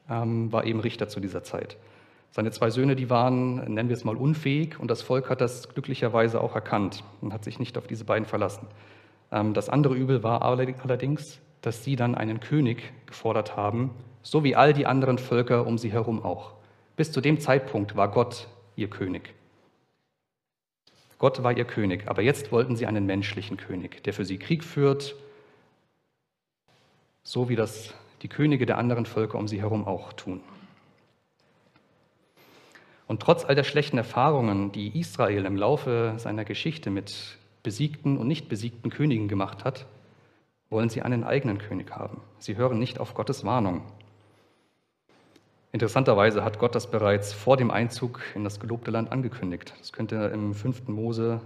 ähm, 0.09 0.51
war 0.51 0.65
eben 0.65 0.79
Richter 0.79 1.07
zu 1.07 1.19
dieser 1.19 1.43
Zeit. 1.43 1.77
Seine 2.31 2.51
zwei 2.51 2.69
Söhne, 2.69 2.95
die 2.95 3.09
waren, 3.09 3.73
nennen 3.73 3.89
wir 3.89 3.95
es 3.95 4.03
mal, 4.03 4.15
unfähig 4.15 4.79
und 4.79 4.91
das 4.91 5.01
Volk 5.01 5.29
hat 5.29 5.41
das 5.41 5.69
glücklicherweise 5.69 6.41
auch 6.41 6.55
erkannt 6.55 7.03
und 7.21 7.33
hat 7.33 7.43
sich 7.43 7.59
nicht 7.59 7.77
auf 7.77 7.87
diese 7.87 8.05
beiden 8.05 8.25
verlassen. 8.25 8.67
Ähm, 9.31 9.53
das 9.53 9.69
andere 9.69 9.95
Übel 9.95 10.23
war 10.23 10.41
allerdings, 10.41 11.39
dass 11.61 11.83
sie 11.83 11.95
dann 11.95 12.15
einen 12.15 12.39
König 12.39 12.91
gefordert 13.05 13.55
haben, 13.55 13.91
so 14.21 14.43
wie 14.43 14.55
all 14.55 14.73
die 14.73 14.85
anderen 14.85 15.17
Völker 15.17 15.65
um 15.65 15.77
sie 15.77 15.91
herum 15.91 16.23
auch. 16.23 16.53
Bis 16.95 17.11
zu 17.11 17.21
dem 17.21 17.39
Zeitpunkt 17.39 17.95
war 17.95 18.11
Gott 18.11 18.47
ihr 18.75 18.89
König. 18.89 19.33
Gott 21.19 21.43
war 21.43 21.57
ihr 21.57 21.65
König, 21.65 22.07
aber 22.07 22.21
jetzt 22.21 22.51
wollten 22.51 22.75
sie 22.75 22.85
einen 22.85 23.05
menschlichen 23.05 23.57
König, 23.57 24.03
der 24.03 24.13
für 24.13 24.25
sie 24.25 24.37
Krieg 24.37 24.63
führt, 24.63 25.15
so 27.23 27.49
wie 27.49 27.55
das 27.55 27.93
die 28.21 28.27
Könige 28.27 28.65
der 28.65 28.77
anderen 28.77 29.05
Völker 29.05 29.37
um 29.37 29.47
sie 29.47 29.61
herum 29.61 29.85
auch 29.85 30.13
tun. 30.13 30.41
Und 33.07 33.21
trotz 33.21 33.45
all 33.45 33.55
der 33.55 33.63
schlechten 33.63 33.97
Erfahrungen, 33.97 34.71
die 34.71 34.99
Israel 34.99 35.45
im 35.45 35.55
Laufe 35.55 36.15
seiner 36.17 36.45
Geschichte 36.45 36.89
mit 36.89 37.37
besiegten 37.63 38.17
und 38.17 38.27
nicht 38.27 38.49
besiegten 38.49 38.91
Königen 38.91 39.27
gemacht 39.27 39.63
hat, 39.63 39.85
wollen 40.69 40.89
sie 40.89 41.01
einen 41.01 41.23
eigenen 41.23 41.57
König 41.57 41.91
haben. 41.91 42.21
Sie 42.39 42.57
hören 42.57 42.79
nicht 42.79 42.99
auf 42.99 43.13
Gottes 43.13 43.45
Warnung. 43.45 43.81
Interessanterweise 45.71 46.43
hat 46.43 46.59
Gott 46.59 46.75
das 46.75 46.89
bereits 46.89 47.33
vor 47.33 47.57
dem 47.57 47.71
Einzug 47.71 48.21
in 48.35 48.43
das 48.43 48.59
gelobte 48.59 48.91
Land 48.91 49.11
angekündigt. 49.11 49.73
Das 49.79 49.91
könnt 49.91 50.11
ihr 50.11 50.31
im 50.31 50.53
5. 50.53 50.87
Mose 50.87 51.41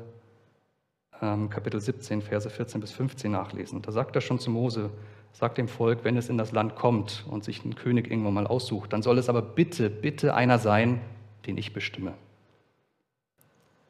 ähm, 1.21 1.49
Kapitel 1.49 1.79
17, 1.79 2.21
Verse 2.21 2.49
14 2.49 2.81
bis 2.81 2.91
15 2.91 3.31
nachlesen. 3.31 3.81
Da 3.81 3.91
sagt 3.91 4.15
er 4.15 4.21
schon 4.21 4.39
zu 4.39 4.51
Mose, 4.51 4.91
sagt 5.33 5.57
dem 5.57 5.67
Volk, 5.67 6.03
wenn 6.03 6.17
es 6.17 6.29
in 6.29 6.37
das 6.37 6.51
Land 6.51 6.75
kommt 6.75 7.25
und 7.29 7.43
sich 7.43 7.63
einen 7.63 7.75
König 7.75 8.09
irgendwann 8.09 8.33
mal 8.33 8.47
aussucht, 8.47 8.93
dann 8.93 9.01
soll 9.01 9.17
es 9.17 9.29
aber 9.29 9.41
bitte, 9.41 9.89
bitte 9.89 10.33
einer 10.35 10.59
sein, 10.59 11.01
den 11.45 11.57
ich 11.57 11.73
bestimme. 11.73 12.13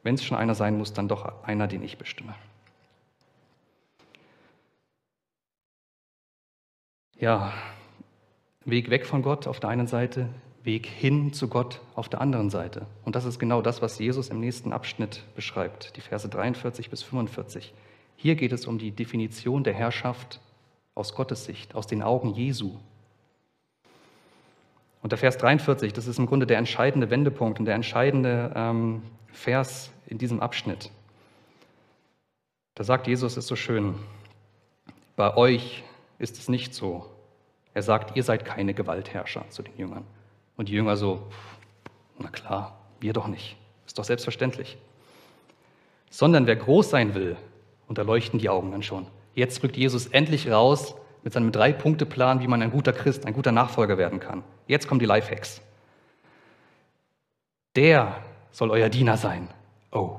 Wenn 0.04 0.16
es 0.16 0.24
schon 0.24 0.38
einer 0.38 0.56
sein 0.56 0.78
muss, 0.78 0.94
dann 0.94 1.08
doch 1.08 1.44
einer, 1.44 1.68
den 1.68 1.84
ich 1.84 1.98
bestimme. 1.98 2.36
Ja, 7.20 7.54
Weg 8.66 8.90
weg 8.90 9.06
von 9.06 9.24
Gott 9.24 9.48
auf 9.48 9.60
der 9.60 9.70
einen 9.70 9.88
Seite, 9.88 10.30
Weg 10.64 10.86
hin 10.86 11.34
zu 11.34 11.48
Gott 11.48 11.82
auf 11.96 12.10
der 12.10 12.22
anderen 12.22 12.52
Seite. 12.52 12.86
Und 13.04 13.16
das 13.16 13.26
ist 13.26 13.40
genau 13.40 13.64
das, 13.64 13.82
was 13.82 13.98
Jesus 13.98 14.30
im 14.30 14.40
nächsten 14.40 14.74
Abschnitt 14.74 15.24
beschreibt, 15.36 15.96
die 15.96 16.02
Verse 16.02 16.30
43 16.30 16.92
bis 16.92 17.02
45. 17.02 17.74
Hier 18.16 18.36
geht 18.36 18.52
es 18.52 18.68
um 18.68 18.78
die 18.78 18.92
Definition 18.92 19.64
der 19.64 19.74
Herrschaft 19.74 20.40
aus 20.94 21.16
Gottes 21.16 21.46
Sicht, 21.46 21.74
aus 21.74 21.88
den 21.88 22.04
Augen 22.04 22.36
Jesu. 22.36 22.78
Und 25.02 25.12
der 25.12 25.18
Vers 25.18 25.38
43, 25.38 25.94
das 25.94 26.06
ist 26.06 26.20
im 26.20 26.28
Grunde 26.28 26.46
der 26.46 26.60
entscheidende 26.60 27.10
Wendepunkt 27.10 27.58
und 27.58 27.66
der 27.66 27.74
entscheidende 27.74 28.52
ähm, 28.56 29.02
Vers 29.32 29.92
in 30.06 30.20
diesem 30.20 30.40
Abschnitt. 30.40 30.92
Da 32.76 32.84
sagt 32.84 33.08
Jesus, 33.08 33.34
es 33.34 33.38
ist 33.40 33.48
so 33.48 33.56
schön, 33.56 33.96
bei 35.16 35.36
euch 35.36 35.84
ist 36.20 36.38
es 36.38 36.48
nicht 36.48 36.76
so, 36.76 37.10
er 37.74 37.82
sagt, 37.82 38.16
ihr 38.18 38.24
seid 38.24 38.46
keine 38.46 38.74
Gewaltherrscher 38.74 39.46
zu 39.50 39.64
den 39.64 39.78
Jüngern. 39.78 40.06
Und 40.58 40.70
die 40.70 40.74
Jünger 40.74 40.98
so, 40.98 41.28
na 42.20 42.30
klar, 42.30 42.78
wir 43.00 43.14
doch 43.14 43.28
nicht. 43.28 43.58
Ist 43.86 43.98
doch 43.98 44.04
selbstverständlich. 44.04 44.78
Sondern 46.10 46.48
wer 46.48 46.56
groß 46.56 46.90
sein 46.90 47.16
will, 47.16 47.38
und 47.88 47.98
da 47.98 48.04
leuchten 48.04 48.40
die 48.40 48.50
Augen 48.50 48.72
dann 48.72 48.84
schon. 48.84 49.08
Jetzt 49.36 49.64
rückt 49.64 49.76
Jesus 49.76 50.08
endlich 50.08 50.50
raus 50.50 50.96
mit 51.24 51.34
seinem 51.34 51.52
Drei-Punkte-Plan, 51.52 52.42
wie 52.42 52.48
man 52.48 52.62
ein 52.62 52.72
guter 52.72 52.94
Christ, 52.94 53.26
ein 53.26 53.34
guter 53.34 53.52
Nachfolger 53.52 53.98
werden 53.98 54.20
kann. 54.20 54.44
Jetzt 54.68 54.88
kommen 54.88 55.00
die 55.00 55.06
Lifehacks. 55.06 55.62
Der 57.76 58.16
soll 58.52 58.72
euer 58.72 58.90
Diener 58.90 59.18
sein. 59.18 59.48
Oh, 59.92 60.18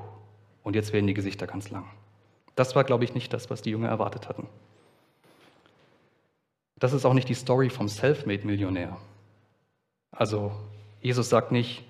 und 0.63 0.75
jetzt 0.75 0.93
werden 0.93 1.07
die 1.07 1.13
Gesichter 1.13 1.47
ganz 1.47 1.69
lang. 1.69 1.85
Das 2.55 2.75
war, 2.75 2.83
glaube 2.83 3.03
ich, 3.03 3.13
nicht 3.13 3.33
das, 3.33 3.49
was 3.49 3.61
die 3.61 3.71
Jünger 3.71 3.89
erwartet 3.89 4.29
hatten. 4.29 4.47
Das 6.83 6.91
ist 6.91 7.05
auch 7.05 7.13
nicht 7.13 7.29
die 7.29 7.33
Story 7.33 7.69
vom 7.69 7.87
Selfmade-Millionär. 7.87 8.97
Also 10.11 10.51
Jesus 11.01 11.29
sagt 11.29 11.53
nicht, 11.53 11.85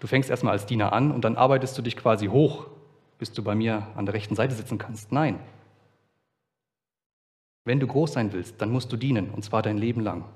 du 0.00 0.06
fängst 0.06 0.28
erstmal 0.28 0.52
als 0.52 0.66
Diener 0.66 0.92
an 0.92 1.12
und 1.12 1.24
dann 1.24 1.38
arbeitest 1.38 1.78
du 1.78 1.80
dich 1.80 1.96
quasi 1.96 2.26
hoch, 2.26 2.66
bis 3.18 3.32
du 3.32 3.42
bei 3.42 3.54
mir 3.54 3.86
an 3.94 4.04
der 4.04 4.14
rechten 4.14 4.36
Seite 4.36 4.54
sitzen 4.54 4.76
kannst. 4.76 5.12
Nein. 5.12 5.40
Wenn 7.64 7.80
du 7.80 7.86
groß 7.86 8.12
sein 8.12 8.34
willst, 8.34 8.60
dann 8.60 8.70
musst 8.70 8.92
du 8.92 8.98
dienen, 8.98 9.30
und 9.30 9.46
zwar 9.46 9.62
dein 9.62 9.78
Leben 9.78 10.02
lang. 10.02 10.26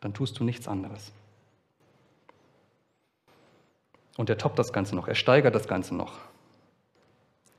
Dann 0.00 0.12
tust 0.12 0.38
du 0.38 0.44
nichts 0.44 0.68
anderes. 0.68 1.10
Und 4.18 4.28
er 4.28 4.36
toppt 4.36 4.58
das 4.58 4.74
Ganze 4.74 4.94
noch, 4.94 5.08
er 5.08 5.14
steigert 5.14 5.54
das 5.54 5.66
Ganze 5.66 5.94
noch. 5.94 6.12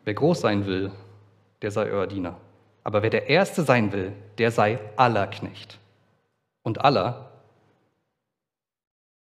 Wer 0.06 0.14
groß 0.14 0.42
sein 0.42 0.68
will, 0.68 0.92
der 1.64 1.72
sei 1.72 1.90
euer 1.90 2.06
Diener. 2.06 2.38
Aber 2.84 3.02
wer 3.02 3.10
der 3.10 3.30
Erste 3.30 3.64
sein 3.64 3.92
will, 3.92 4.14
der 4.38 4.52
sei 4.52 4.78
aller 4.96 5.26
Knecht. 5.26 5.80
Und 6.68 6.84
aller, 6.84 7.32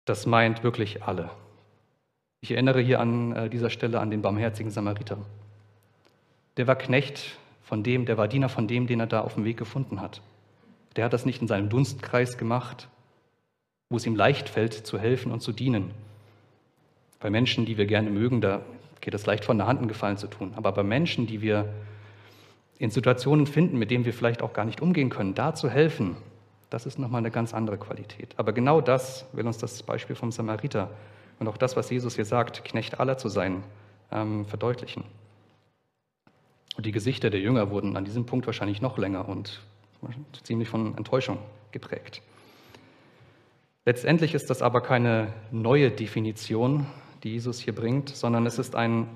das 0.04 0.26
meint 0.26 0.64
wirklich 0.64 1.04
alle. 1.04 1.30
Ich 2.42 2.52
erinnere 2.52 2.82
hier 2.82 3.00
an 3.00 3.34
äh, 3.34 3.50
dieser 3.50 3.70
Stelle 3.70 4.02
an 4.02 4.12
den 4.12 4.22
barmherzigen 4.22 4.70
Samariter. 4.70 5.18
Der 6.58 6.68
war 6.68 6.76
Knecht 6.76 7.38
von 7.62 7.84
dem, 7.84 8.06
der 8.06 8.18
war 8.18 8.28
Diener 8.28 8.50
von 8.50 8.68
dem, 8.68 8.86
den 8.86 9.00
er 9.00 9.08
da 9.08 9.22
auf 9.22 9.36
dem 9.36 9.46
Weg 9.46 9.56
gefunden 9.56 10.02
hat. 10.02 10.22
Der 10.98 11.06
hat 11.06 11.14
das 11.14 11.26
nicht 11.26 11.42
in 11.42 11.48
seinem 11.48 11.70
Dunstkreis 11.70 12.38
gemacht, 12.38 12.90
wo 13.90 13.96
es 13.96 14.06
ihm 14.06 14.18
leicht 14.18 14.50
fällt, 14.50 14.74
zu 14.74 15.00
helfen 15.00 15.32
und 15.32 15.40
zu 15.40 15.54
dienen. 15.54 15.92
Bei 17.22 17.30
Menschen, 17.30 17.66
die 17.66 17.78
wir 17.78 17.86
gerne 17.86 18.10
mögen, 18.10 18.42
da 18.42 18.60
geht 19.00 19.14
es 19.14 19.26
leicht 19.26 19.46
von 19.46 19.58
der 19.58 19.68
Hand 19.68 19.88
gefallen 19.88 20.18
zu 20.18 20.28
tun. 20.28 20.52
Aber 20.58 20.74
bei 20.74 20.84
Menschen, 20.84 21.28
die 21.28 21.42
wir 21.42 21.74
in 22.78 22.90
Situationen 22.90 23.48
finden, 23.48 23.80
mit 23.80 23.90
denen 23.90 24.04
wir 24.04 24.14
vielleicht 24.14 24.42
auch 24.42 24.52
gar 24.52 24.66
nicht 24.66 24.82
umgehen 24.82 25.10
können, 25.10 25.34
da 25.34 25.56
zu 25.56 25.70
helfen, 25.70 26.18
das 26.72 26.86
ist 26.86 26.98
nochmal 26.98 27.20
eine 27.20 27.32
ganz 27.32 27.54
andere 27.54 27.78
Qualität. 27.78 28.34
Aber 28.38 28.54
genau 28.54 28.82
das 28.82 29.26
will 29.34 29.46
uns 29.46 29.58
das 29.58 29.84
Beispiel 29.84 30.16
vom 30.16 30.32
Samariter 30.32 30.90
und 31.38 31.48
auch 31.48 31.58
das, 31.58 31.76
was 31.76 31.90
Jesus 31.90 32.16
hier 32.16 32.26
sagt, 32.26 32.64
Knecht 32.64 33.00
aller 33.00 33.18
zu 33.18 33.28
sein, 33.28 33.64
ähm, 34.10 34.46
verdeutlichen. 34.46 35.04
Und 36.78 36.86
die 36.86 36.94
Gesichter 36.94 37.30
der 37.30 37.42
Jünger 37.42 37.70
wurden 37.70 37.98
an 37.98 38.06
diesem 38.06 38.26
Punkt 38.26 38.48
wahrscheinlich 38.48 38.82
noch 38.82 38.98
länger 38.98 39.28
und 39.28 39.60
ziemlich 40.44 40.70
von 40.70 40.98
Enttäuschung 40.98 41.40
geprägt. 41.74 42.22
Letztendlich 43.86 44.34
ist 44.34 44.50
das 44.50 44.62
aber 44.62 44.80
keine 44.82 45.34
neue 45.52 45.92
Definition, 45.92 46.88
die 47.24 47.34
Jesus 47.34 47.60
hier 47.60 47.76
bringt, 47.76 48.10
sondern 48.10 48.46
es 48.46 48.58
ist 48.58 48.76
ein 48.76 49.08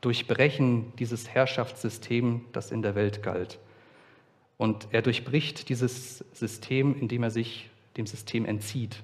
Durchbrechen 0.00 0.92
dieses 0.98 1.28
Herrschaftssystems, 1.28 2.42
das 2.52 2.72
in 2.72 2.82
der 2.82 2.96
Welt 2.96 3.22
galt. 3.22 3.60
Und 4.56 4.88
er 4.92 5.02
durchbricht 5.02 5.68
dieses 5.68 6.18
System, 6.32 6.98
indem 6.98 7.22
er 7.22 7.30
sich 7.30 7.68
dem 7.96 8.06
System 8.06 8.44
entzieht. 8.44 9.02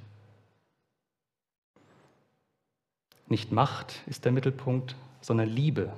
Nicht 3.28 3.52
Macht 3.52 4.02
ist 4.06 4.24
der 4.24 4.32
Mittelpunkt, 4.32 4.96
sondern 5.20 5.48
Liebe, 5.48 5.92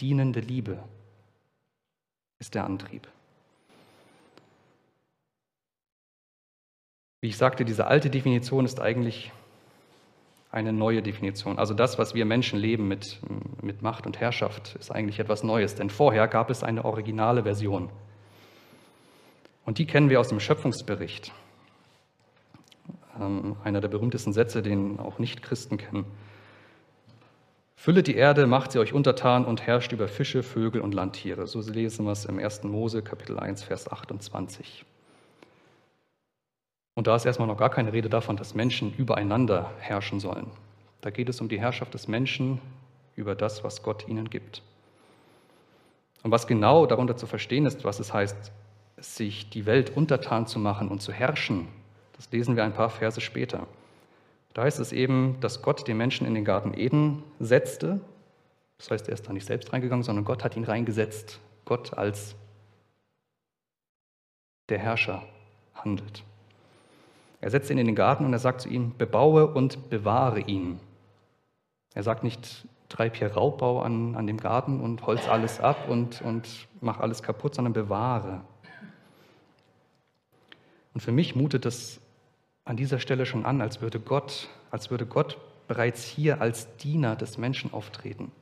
dienende 0.00 0.40
Liebe 0.40 0.82
ist 2.38 2.54
der 2.54 2.64
Antrieb. 2.64 3.08
Wie 7.20 7.28
ich 7.28 7.36
sagte, 7.36 7.64
diese 7.64 7.86
alte 7.86 8.10
Definition 8.10 8.64
ist 8.64 8.80
eigentlich 8.80 9.32
eine 10.50 10.72
neue 10.72 11.02
Definition. 11.02 11.58
Also 11.58 11.74
das, 11.74 11.98
was 11.98 12.14
wir 12.14 12.24
Menschen 12.24 12.58
leben 12.58 12.88
mit, 12.88 13.18
mit 13.60 13.82
Macht 13.82 14.06
und 14.06 14.20
Herrschaft, 14.20 14.76
ist 14.76 14.90
eigentlich 14.90 15.18
etwas 15.18 15.42
Neues. 15.42 15.74
Denn 15.74 15.90
vorher 15.90 16.28
gab 16.28 16.48
es 16.48 16.62
eine 16.62 16.84
originale 16.84 17.42
Version. 17.42 17.90
Und 19.68 19.76
die 19.76 19.86
kennen 19.86 20.08
wir 20.08 20.18
aus 20.18 20.28
dem 20.28 20.40
Schöpfungsbericht. 20.40 21.30
Ähm, 23.20 23.54
einer 23.64 23.82
der 23.82 23.88
berühmtesten 23.88 24.32
Sätze, 24.32 24.62
den 24.62 24.98
auch 24.98 25.18
Nicht-Christen 25.18 25.76
kennen. 25.76 26.06
Füllet 27.76 28.06
die 28.06 28.14
Erde, 28.14 28.46
macht 28.46 28.72
sie 28.72 28.78
euch 28.78 28.94
untertan 28.94 29.44
und 29.44 29.66
herrscht 29.66 29.92
über 29.92 30.08
Fische, 30.08 30.42
Vögel 30.42 30.80
und 30.80 30.94
Landtiere. 30.94 31.46
So 31.46 31.60
lesen 31.60 32.06
wir 32.06 32.12
es 32.12 32.24
im 32.24 32.38
1. 32.38 32.62
Mose, 32.62 33.02
Kapitel 33.02 33.38
1, 33.38 33.62
Vers 33.62 33.92
28. 33.92 34.86
Und 36.94 37.06
da 37.06 37.14
ist 37.14 37.26
erstmal 37.26 37.46
noch 37.46 37.58
gar 37.58 37.68
keine 37.68 37.92
Rede 37.92 38.08
davon, 38.08 38.38
dass 38.38 38.54
Menschen 38.54 38.94
übereinander 38.96 39.70
herrschen 39.80 40.18
sollen. 40.18 40.50
Da 41.02 41.10
geht 41.10 41.28
es 41.28 41.42
um 41.42 41.50
die 41.50 41.60
Herrschaft 41.60 41.92
des 41.92 42.08
Menschen 42.08 42.58
über 43.16 43.34
das, 43.34 43.64
was 43.64 43.82
Gott 43.82 44.08
ihnen 44.08 44.30
gibt. 44.30 44.62
Und 46.22 46.30
was 46.30 46.46
genau 46.46 46.86
darunter 46.86 47.18
zu 47.18 47.26
verstehen 47.26 47.66
ist, 47.66 47.84
was 47.84 48.00
es 48.00 48.14
heißt, 48.14 48.50
sich 49.00 49.50
die 49.50 49.66
Welt 49.66 49.96
untertan 49.96 50.46
zu 50.46 50.58
machen 50.58 50.88
und 50.88 51.00
zu 51.00 51.12
herrschen, 51.12 51.68
das 52.16 52.30
lesen 52.32 52.56
wir 52.56 52.64
ein 52.64 52.74
paar 52.74 52.90
Verse 52.90 53.20
später. 53.20 53.66
Da 54.54 54.62
heißt 54.62 54.80
es 54.80 54.92
eben, 54.92 55.36
dass 55.40 55.62
Gott 55.62 55.86
den 55.86 55.96
Menschen 55.96 56.26
in 56.26 56.34
den 56.34 56.44
Garten 56.44 56.74
Eden 56.74 57.22
setzte. 57.38 58.00
Das 58.78 58.90
heißt, 58.90 59.08
er 59.08 59.14
ist 59.14 59.28
da 59.28 59.32
nicht 59.32 59.46
selbst 59.46 59.72
reingegangen, 59.72 60.02
sondern 60.02 60.24
Gott 60.24 60.42
hat 60.42 60.56
ihn 60.56 60.64
reingesetzt. 60.64 61.38
Gott 61.64 61.96
als 61.96 62.34
der 64.68 64.78
Herrscher 64.78 65.22
handelt. 65.74 66.24
Er 67.40 67.50
setzt 67.50 67.70
ihn 67.70 67.78
in 67.78 67.86
den 67.86 67.94
Garten 67.94 68.24
und 68.24 68.32
er 68.32 68.40
sagt 68.40 68.62
zu 68.62 68.68
ihm, 68.68 68.96
bebaue 68.98 69.46
und 69.46 69.90
bewahre 69.90 70.40
ihn. 70.40 70.80
Er 71.94 72.02
sagt 72.02 72.24
nicht, 72.24 72.66
treib 72.88 73.16
hier 73.16 73.32
Raubbau 73.32 73.80
an, 73.82 74.16
an 74.16 74.26
dem 74.26 74.38
Garten 74.38 74.80
und 74.80 75.06
holz 75.06 75.28
alles 75.28 75.60
ab 75.60 75.88
und, 75.88 76.20
und 76.22 76.66
mach 76.80 76.98
alles 76.98 77.22
kaputt, 77.22 77.54
sondern 77.54 77.72
bewahre. 77.72 78.40
Und 80.98 81.02
für 81.02 81.12
mich 81.12 81.36
mutet 81.36 81.64
das 81.64 82.00
an 82.64 82.76
dieser 82.76 82.98
Stelle 82.98 83.24
schon 83.24 83.46
an, 83.46 83.60
als 83.60 83.80
würde 83.80 84.00
Gott, 84.00 84.48
als 84.72 84.90
würde 84.90 85.06
Gott 85.06 85.38
bereits 85.68 86.04
hier 86.04 86.40
als 86.40 86.76
Diener 86.78 87.14
des 87.14 87.38
Menschen 87.38 87.72
auftreten. 87.72 88.32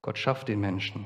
Gott 0.00 0.16
schafft 0.16 0.48
den 0.48 0.58
Menschen. 0.58 1.04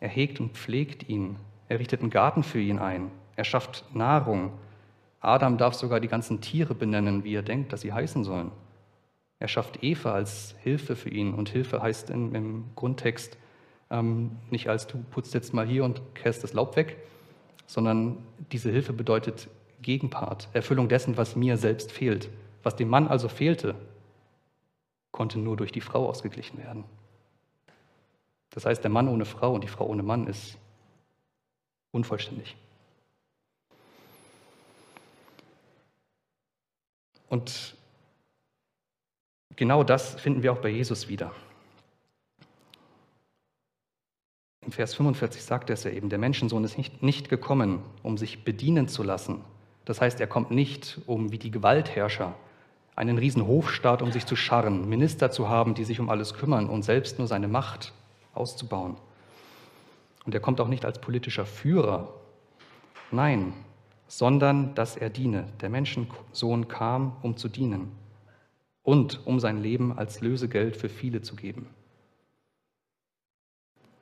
Er 0.00 0.08
hegt 0.08 0.40
und 0.40 0.56
pflegt 0.56 1.08
ihn. 1.08 1.36
Er 1.68 1.78
richtet 1.78 2.00
einen 2.00 2.10
Garten 2.10 2.42
für 2.42 2.58
ihn 2.58 2.80
ein. 2.80 3.12
Er 3.36 3.44
schafft 3.44 3.84
Nahrung. 3.94 4.50
Adam 5.20 5.58
darf 5.58 5.74
sogar 5.74 6.00
die 6.00 6.08
ganzen 6.08 6.40
Tiere 6.40 6.74
benennen, 6.74 7.22
wie 7.22 7.36
er 7.36 7.42
denkt, 7.42 7.72
dass 7.72 7.82
sie 7.82 7.92
heißen 7.92 8.24
sollen. 8.24 8.50
Er 9.38 9.46
schafft 9.46 9.84
Eva 9.84 10.12
als 10.12 10.56
Hilfe 10.64 10.96
für 10.96 11.10
ihn. 11.10 11.34
Und 11.34 11.50
Hilfe 11.50 11.80
heißt 11.80 12.10
in, 12.10 12.34
im 12.34 12.64
Grundtext 12.74 13.38
ähm, 13.92 14.38
nicht 14.50 14.68
als 14.68 14.88
du 14.88 14.98
putzt 15.12 15.34
jetzt 15.34 15.54
mal 15.54 15.68
hier 15.68 15.84
und 15.84 16.02
kehrst 16.16 16.42
das 16.42 16.52
Laub 16.52 16.74
weg, 16.74 16.96
sondern 17.68 18.16
diese 18.50 18.72
Hilfe 18.72 18.92
bedeutet 18.92 19.48
Gegenpart, 19.82 20.48
Erfüllung 20.52 20.88
dessen, 20.88 21.16
was 21.16 21.36
mir 21.36 21.56
selbst 21.56 21.92
fehlt. 21.92 22.28
Was 22.62 22.76
dem 22.76 22.88
Mann 22.88 23.08
also 23.08 23.28
fehlte, 23.28 23.74
konnte 25.12 25.38
nur 25.38 25.56
durch 25.56 25.72
die 25.72 25.80
Frau 25.80 26.08
ausgeglichen 26.08 26.58
werden. 26.58 26.84
Das 28.50 28.66
heißt, 28.66 28.82
der 28.82 28.90
Mann 28.90 29.08
ohne 29.08 29.24
Frau 29.24 29.54
und 29.54 29.62
die 29.62 29.68
Frau 29.68 29.86
ohne 29.86 30.02
Mann 30.02 30.26
ist 30.26 30.58
unvollständig. 31.92 32.56
Und 37.28 37.76
genau 39.54 39.84
das 39.84 40.14
finden 40.20 40.42
wir 40.42 40.52
auch 40.52 40.60
bei 40.60 40.70
Jesus 40.70 41.08
wieder. 41.08 41.32
Im 44.62 44.72
Vers 44.72 44.94
45 44.94 45.42
sagt 45.42 45.70
er 45.70 45.74
es 45.74 45.84
ja 45.84 45.90
eben, 45.90 46.10
der 46.10 46.18
Menschensohn 46.18 46.64
ist 46.64 46.76
nicht, 46.76 47.02
nicht 47.02 47.28
gekommen, 47.28 47.82
um 48.02 48.18
sich 48.18 48.44
bedienen 48.44 48.88
zu 48.88 49.02
lassen. 49.02 49.42
Das 49.88 50.02
heißt, 50.02 50.20
er 50.20 50.26
kommt 50.26 50.50
nicht, 50.50 51.00
um 51.06 51.32
wie 51.32 51.38
die 51.38 51.50
Gewaltherrscher 51.50 52.34
einen 52.94 53.16
riesen 53.16 53.46
Hofstaat, 53.46 54.02
um 54.02 54.12
sich 54.12 54.26
zu 54.26 54.36
scharren, 54.36 54.86
Minister 54.86 55.30
zu 55.30 55.48
haben, 55.48 55.72
die 55.72 55.84
sich 55.84 55.98
um 55.98 56.10
alles 56.10 56.34
kümmern 56.34 56.68
und 56.68 56.82
selbst 56.82 57.18
nur 57.18 57.26
seine 57.26 57.48
Macht 57.48 57.94
auszubauen. 58.34 58.98
Und 60.26 60.34
er 60.34 60.40
kommt 60.40 60.60
auch 60.60 60.68
nicht 60.68 60.84
als 60.84 61.00
politischer 61.00 61.46
Führer. 61.46 62.12
Nein, 63.10 63.54
sondern 64.08 64.74
dass 64.74 64.94
er 64.94 65.08
diene. 65.08 65.46
Der 65.62 65.70
Menschensohn 65.70 66.68
kam, 66.68 67.16
um 67.22 67.38
zu 67.38 67.48
dienen 67.48 67.90
und 68.82 69.26
um 69.26 69.40
sein 69.40 69.62
Leben 69.62 69.96
als 69.96 70.20
Lösegeld 70.20 70.76
für 70.76 70.90
viele 70.90 71.22
zu 71.22 71.34
geben. 71.34 71.66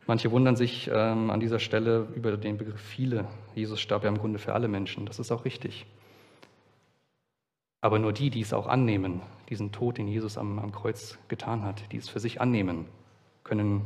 Manche 0.06 0.30
wundern 0.30 0.54
sich 0.54 0.88
ähm, 0.92 1.30
an 1.30 1.40
dieser 1.40 1.58
Stelle 1.58 2.06
über 2.14 2.36
den 2.36 2.58
Begriff 2.58 2.80
viele. 2.80 3.26
Jesus 3.54 3.80
starb 3.80 4.04
ja 4.04 4.08
im 4.08 4.18
Grunde 4.18 4.38
für 4.38 4.54
alle 4.54 4.68
Menschen. 4.68 5.04
Das 5.04 5.18
ist 5.18 5.32
auch 5.32 5.44
richtig. 5.44 5.84
Aber 7.80 7.98
nur 7.98 8.12
die, 8.12 8.30
die 8.30 8.40
es 8.40 8.52
auch 8.52 8.68
annehmen, 8.68 9.20
diesen 9.48 9.72
Tod, 9.72 9.98
den 9.98 10.08
Jesus 10.08 10.38
am, 10.38 10.58
am 10.58 10.72
Kreuz 10.72 11.18
getan 11.28 11.64
hat, 11.64 11.92
die 11.92 11.96
es 11.96 12.08
für 12.08 12.20
sich 12.20 12.40
annehmen, 12.40 12.86
können 13.42 13.82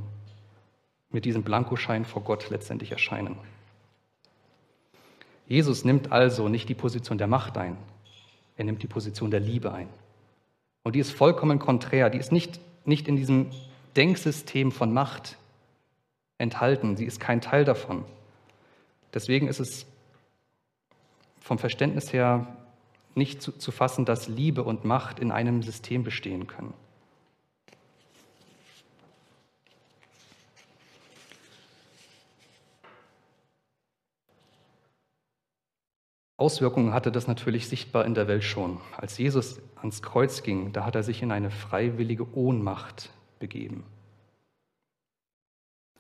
mit 1.11 1.24
diesem 1.24 1.42
Blankoschein 1.42 2.04
vor 2.04 2.22
Gott 2.22 2.50
letztendlich 2.50 2.92
erscheinen. 2.92 3.37
Jesus 5.46 5.85
nimmt 5.85 6.12
also 6.12 6.48
nicht 6.48 6.68
die 6.68 6.74
Position 6.74 7.18
der 7.18 7.26
Macht 7.26 7.59
ein, 7.59 7.76
er 8.56 8.64
nimmt 8.64 8.83
die 8.83 8.87
Position 8.87 9.30
der 9.30 9.40
Liebe 9.40 9.72
ein. 9.72 9.88
Und 10.83 10.94
die 10.94 11.00
ist 11.00 11.11
vollkommen 11.11 11.59
konträr, 11.59 12.09
die 12.09 12.18
ist 12.18 12.30
nicht, 12.30 12.61
nicht 12.85 13.09
in 13.09 13.16
diesem 13.16 13.50
Denksystem 13.96 14.70
von 14.70 14.92
Macht 14.92 15.37
enthalten, 16.40 16.96
sie 16.96 17.05
ist 17.05 17.20
kein 17.20 17.40
Teil 17.40 17.64
davon. 17.64 18.05
Deswegen 19.12 19.48
ist 19.48 19.61
es 19.61 19.87
vom 21.40 21.59
Verständnis 21.59 22.12
her 22.12 22.57
nicht 23.14 23.42
zu, 23.42 23.53
zu 23.53 23.72
fassen, 23.72 24.05
dass 24.05 24.29
Liebe 24.29 24.62
und 24.62 24.85
Macht 24.85 25.18
in 25.18 25.33
einem 25.33 25.62
System 25.62 26.05
bestehen 26.05 26.46
können. 26.46 26.74
Auswirkungen 36.37 36.94
hatte 36.94 37.12
das 37.12 37.26
natürlich 37.26 37.68
sichtbar 37.68 38.07
in 38.07 38.14
der 38.14 38.26
Welt 38.26 38.44
schon. 38.44 38.81
Als 38.96 39.18
Jesus 39.18 39.61
ans 39.76 40.00
Kreuz 40.00 40.42
ging, 40.42 40.72
da 40.72 40.87
hat 40.87 40.94
er 40.94 41.03
sich 41.03 41.20
in 41.20 41.33
eine 41.33 41.50
freiwillige 41.50 42.35
Ohnmacht 42.35 43.11
begeben. 43.40 43.85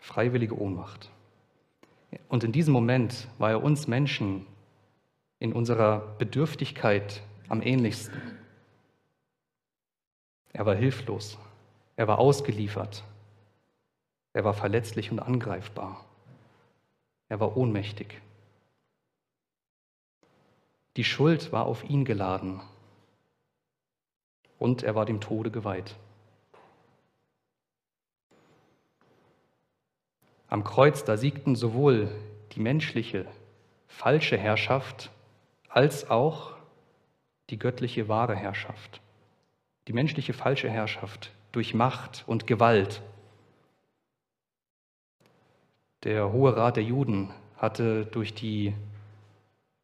Freiwillige 0.00 0.58
Ohnmacht. 0.58 1.10
Und 2.28 2.42
in 2.42 2.52
diesem 2.52 2.72
Moment 2.72 3.28
war 3.38 3.50
er 3.50 3.62
uns 3.62 3.86
Menschen 3.86 4.46
in 5.38 5.52
unserer 5.52 6.00
Bedürftigkeit 6.18 7.22
am 7.48 7.62
ähnlichsten. 7.62 8.20
Er 10.52 10.66
war 10.66 10.74
hilflos, 10.74 11.38
er 11.96 12.08
war 12.08 12.18
ausgeliefert, 12.18 13.04
er 14.32 14.44
war 14.44 14.54
verletzlich 14.54 15.10
und 15.10 15.20
angreifbar, 15.20 16.04
er 17.28 17.40
war 17.40 17.56
ohnmächtig. 17.56 18.20
Die 20.96 21.04
Schuld 21.04 21.52
war 21.52 21.66
auf 21.66 21.88
ihn 21.88 22.04
geladen 22.04 22.60
und 24.58 24.82
er 24.82 24.94
war 24.94 25.06
dem 25.06 25.20
Tode 25.20 25.50
geweiht. 25.50 25.96
Am 30.50 30.64
Kreuz, 30.64 31.04
da 31.04 31.16
siegten 31.16 31.54
sowohl 31.54 32.10
die 32.52 32.60
menschliche, 32.60 33.24
falsche 33.86 34.36
Herrschaft 34.36 35.10
als 35.68 36.10
auch 36.10 36.54
die 37.50 37.58
göttliche 37.58 38.08
wahre 38.08 38.34
Herrschaft, 38.34 39.00
die 39.86 39.92
menschliche 39.92 40.32
falsche 40.32 40.68
Herrschaft 40.68 41.30
durch 41.52 41.72
Macht 41.72 42.24
und 42.26 42.48
Gewalt. 42.48 43.00
Der 46.02 46.32
Hohe 46.32 46.56
Rat 46.56 46.76
der 46.76 46.84
Juden 46.84 47.30
hatte 47.56 48.04
durch 48.06 48.34
die, 48.34 48.74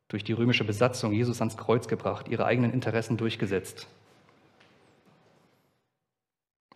durch 0.09 0.25
die 0.25 0.33
römische 0.33 0.65
Besatzung 0.65 1.13
Jesus 1.13 1.41
ans 1.41 1.57
Kreuz 1.57 1.87
gebracht, 1.87 2.27
ihre 2.27 2.45
eigenen 2.45 2.73
Interessen 2.73 3.17
durchgesetzt. 3.17 3.87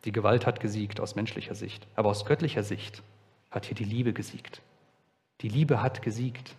Die 0.04 0.12
Gewalt 0.12 0.46
hat 0.46 0.60
gesiegt 0.60 1.00
aus 1.00 1.16
menschlicher 1.16 1.56
Sicht, 1.56 1.88
aber 1.96 2.10
aus 2.10 2.24
göttlicher 2.24 2.62
Sicht 2.62 3.02
hat 3.50 3.66
hier 3.66 3.74
die 3.74 3.84
Liebe 3.84 4.12
gesiegt. 4.12 4.62
Die 5.40 5.48
Liebe 5.48 5.82
hat 5.82 6.02
gesiegt. 6.02 6.54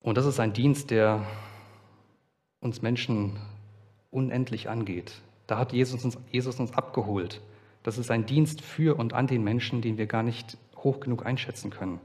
Und 0.00 0.16
das 0.18 0.26
ist 0.26 0.40
ein 0.40 0.52
Dienst, 0.52 0.90
der 0.90 1.24
uns 2.60 2.82
Menschen 2.82 3.38
unendlich 4.10 4.68
angeht. 4.68 5.22
Da 5.46 5.58
hat 5.58 5.72
Jesus 5.72 6.04
uns, 6.04 6.18
Jesus 6.30 6.58
uns 6.60 6.72
abgeholt. 6.72 7.40
Das 7.82 7.98
ist 7.98 8.10
ein 8.10 8.26
Dienst 8.26 8.60
für 8.60 8.96
und 8.98 9.12
an 9.12 9.26
den 9.26 9.42
Menschen, 9.42 9.80
den 9.80 9.98
wir 9.98 10.06
gar 10.06 10.22
nicht 10.22 10.56
hoch 10.76 11.00
genug 11.00 11.24
einschätzen 11.26 11.70
können. 11.70 12.00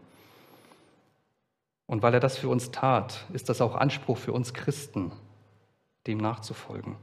Und 1.85 2.01
weil 2.01 2.13
er 2.13 2.19
das 2.19 2.37
für 2.37 2.49
uns 2.49 2.71
tat, 2.71 3.25
ist 3.33 3.49
das 3.49 3.61
auch 3.61 3.75
Anspruch 3.75 4.17
für 4.17 4.33
uns 4.33 4.53
Christen, 4.53 5.11
dem 6.05 6.17
nachzufolgen. 6.17 6.95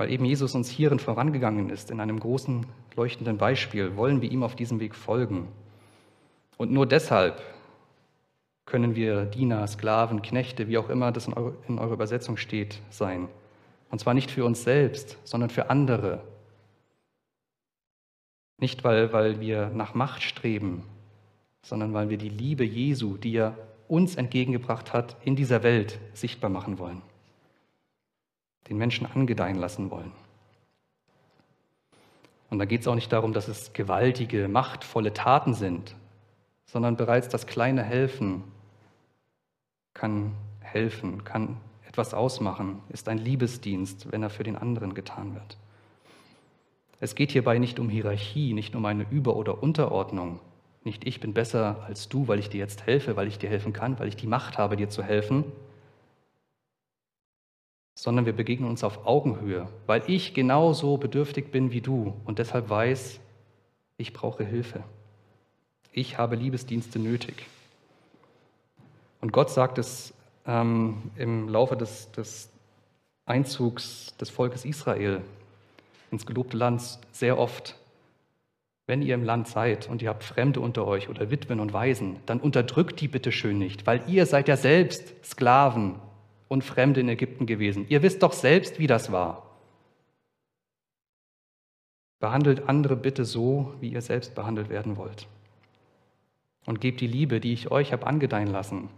Weil 0.00 0.10
eben 0.10 0.24
Jesus 0.24 0.54
uns 0.54 0.70
hierin 0.70 0.98
vorangegangen 0.98 1.68
ist, 1.68 1.90
in 1.90 2.00
einem 2.00 2.18
großen 2.18 2.64
leuchtenden 2.96 3.36
Beispiel, 3.36 3.98
wollen 3.98 4.22
wir 4.22 4.32
ihm 4.32 4.42
auf 4.42 4.56
diesem 4.56 4.80
Weg 4.80 4.94
folgen. 4.94 5.46
Und 6.56 6.72
nur 6.72 6.86
deshalb 6.86 7.42
können 8.64 8.96
wir 8.96 9.26
Diener, 9.26 9.66
Sklaven, 9.66 10.22
Knechte, 10.22 10.68
wie 10.68 10.78
auch 10.78 10.88
immer 10.88 11.12
das 11.12 11.26
in, 11.26 11.34
eure, 11.34 11.54
in 11.68 11.78
eurer 11.78 11.92
Übersetzung 11.92 12.38
steht, 12.38 12.80
sein. 12.88 13.28
Und 13.90 13.98
zwar 13.98 14.14
nicht 14.14 14.30
für 14.30 14.46
uns 14.46 14.64
selbst, 14.64 15.18
sondern 15.24 15.50
für 15.50 15.68
andere. 15.68 16.22
Nicht, 18.56 18.84
weil, 18.84 19.12
weil 19.12 19.38
wir 19.38 19.68
nach 19.68 19.92
Macht 19.92 20.22
streben, 20.22 20.82
sondern 21.60 21.92
weil 21.92 22.08
wir 22.08 22.16
die 22.16 22.30
Liebe 22.30 22.64
Jesu, 22.64 23.18
die 23.18 23.34
er 23.34 23.54
uns 23.86 24.16
entgegengebracht 24.16 24.94
hat, 24.94 25.18
in 25.26 25.36
dieser 25.36 25.62
Welt 25.62 26.00
sichtbar 26.14 26.48
machen 26.48 26.78
wollen. 26.78 27.02
Den 28.70 28.78
Menschen 28.78 29.06
angedeihen 29.06 29.58
lassen 29.58 29.90
wollen. 29.90 30.12
Und 32.48 32.58
da 32.58 32.64
geht 32.64 32.80
es 32.80 32.88
auch 32.88 32.94
nicht 32.94 33.12
darum, 33.12 33.32
dass 33.32 33.48
es 33.48 33.72
gewaltige, 33.72 34.48
machtvolle 34.48 35.12
Taten 35.12 35.54
sind, 35.54 35.94
sondern 36.64 36.96
bereits 36.96 37.28
das 37.28 37.46
kleine 37.46 37.82
Helfen 37.82 38.44
kann 39.92 40.32
helfen, 40.60 41.24
kann 41.24 41.56
etwas 41.86 42.14
ausmachen, 42.14 42.80
ist 42.90 43.08
ein 43.08 43.18
Liebesdienst, 43.18 44.12
wenn 44.12 44.22
er 44.22 44.30
für 44.30 44.44
den 44.44 44.56
anderen 44.56 44.94
getan 44.94 45.34
wird. 45.34 45.58
Es 47.00 47.14
geht 47.14 47.32
hierbei 47.32 47.58
nicht 47.58 47.80
um 47.80 47.88
Hierarchie, 47.88 48.52
nicht 48.52 48.76
um 48.76 48.84
eine 48.84 49.06
Über- 49.10 49.34
oder 49.34 49.62
Unterordnung. 49.62 50.38
Nicht 50.84 51.06
ich 51.06 51.18
bin 51.18 51.34
besser 51.34 51.82
als 51.86 52.08
du, 52.08 52.28
weil 52.28 52.38
ich 52.38 52.50
dir 52.50 52.58
jetzt 52.58 52.86
helfe, 52.86 53.16
weil 53.16 53.26
ich 53.26 53.38
dir 53.38 53.50
helfen 53.50 53.72
kann, 53.72 53.98
weil 53.98 54.08
ich 54.08 54.16
die 54.16 54.26
Macht 54.26 54.58
habe, 54.58 54.76
dir 54.76 54.88
zu 54.88 55.02
helfen, 55.02 55.44
sondern 57.94 58.26
wir 58.26 58.32
begegnen 58.32 58.68
uns 58.68 58.84
auf 58.84 59.06
Augenhöhe, 59.06 59.68
weil 59.86 60.02
ich 60.06 60.34
genauso 60.34 60.96
bedürftig 60.96 61.50
bin 61.50 61.72
wie 61.72 61.80
du 61.80 62.14
und 62.24 62.38
deshalb 62.38 62.70
weiß, 62.70 63.20
ich 63.98 64.12
brauche 64.12 64.44
Hilfe. 64.44 64.82
Ich 65.92 66.18
habe 66.18 66.36
Liebesdienste 66.36 66.98
nötig. 66.98 67.46
Und 69.20 69.32
Gott 69.32 69.50
sagt 69.50 69.78
es 69.78 70.14
ähm, 70.46 71.10
im 71.16 71.48
Laufe 71.48 71.76
des, 71.76 72.10
des 72.12 72.48
Einzugs 73.26 74.14
des 74.18 74.30
Volkes 74.30 74.64
Israel 74.64 75.20
ins 76.10 76.26
gelobte 76.26 76.56
Land 76.56 76.98
sehr 77.12 77.38
oft, 77.38 77.76
wenn 78.86 79.02
ihr 79.02 79.14
im 79.14 79.22
Land 79.22 79.46
seid 79.46 79.88
und 79.88 80.02
ihr 80.02 80.08
habt 80.08 80.24
Fremde 80.24 80.60
unter 80.60 80.86
euch 80.86 81.08
oder 81.08 81.30
Witwen 81.30 81.60
und 81.60 81.72
Waisen, 81.72 82.16
dann 82.26 82.40
unterdrückt 82.40 83.00
die 83.00 83.06
bitte 83.06 83.30
schön 83.30 83.58
nicht, 83.58 83.86
weil 83.86 84.02
ihr 84.08 84.26
seid 84.26 84.48
ja 84.48 84.56
selbst 84.56 85.24
Sklaven 85.24 85.96
und 86.50 86.64
Fremde 86.64 86.98
in 87.00 87.08
Ägypten 87.08 87.46
gewesen. 87.46 87.86
Ihr 87.88 88.02
wisst 88.02 88.24
doch 88.24 88.32
selbst, 88.32 88.80
wie 88.80 88.88
das 88.88 89.12
war. 89.12 89.46
Behandelt 92.18 92.68
andere 92.68 92.96
bitte 92.96 93.24
so, 93.24 93.72
wie 93.78 93.90
ihr 93.92 94.02
selbst 94.02 94.34
behandelt 94.34 94.68
werden 94.68 94.96
wollt. 94.96 95.28
Und 96.66 96.80
gebt 96.80 97.00
die 97.00 97.06
Liebe, 97.06 97.38
die 97.38 97.52
ich 97.52 97.70
euch 97.70 97.92
habe 97.92 98.04
angedeihen 98.04 98.48
lassen, 98.48 98.88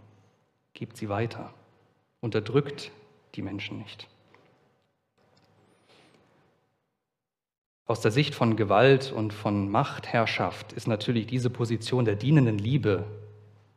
gebt 0.73 0.97
sie 0.97 1.09
weiter. 1.09 1.53
Unterdrückt 2.21 2.91
die 3.35 3.43
Menschen 3.43 3.77
nicht. 3.77 4.07
Aus 7.85 8.01
der 8.01 8.11
Sicht 8.11 8.33
von 8.33 8.55
Gewalt 8.55 9.11
und 9.11 9.31
von 9.31 9.69
Machtherrschaft 9.69 10.73
ist 10.73 10.87
natürlich 10.87 11.27
diese 11.27 11.51
Position 11.51 12.03
der 12.03 12.15
dienenden 12.15 12.57
Liebe 12.57 13.05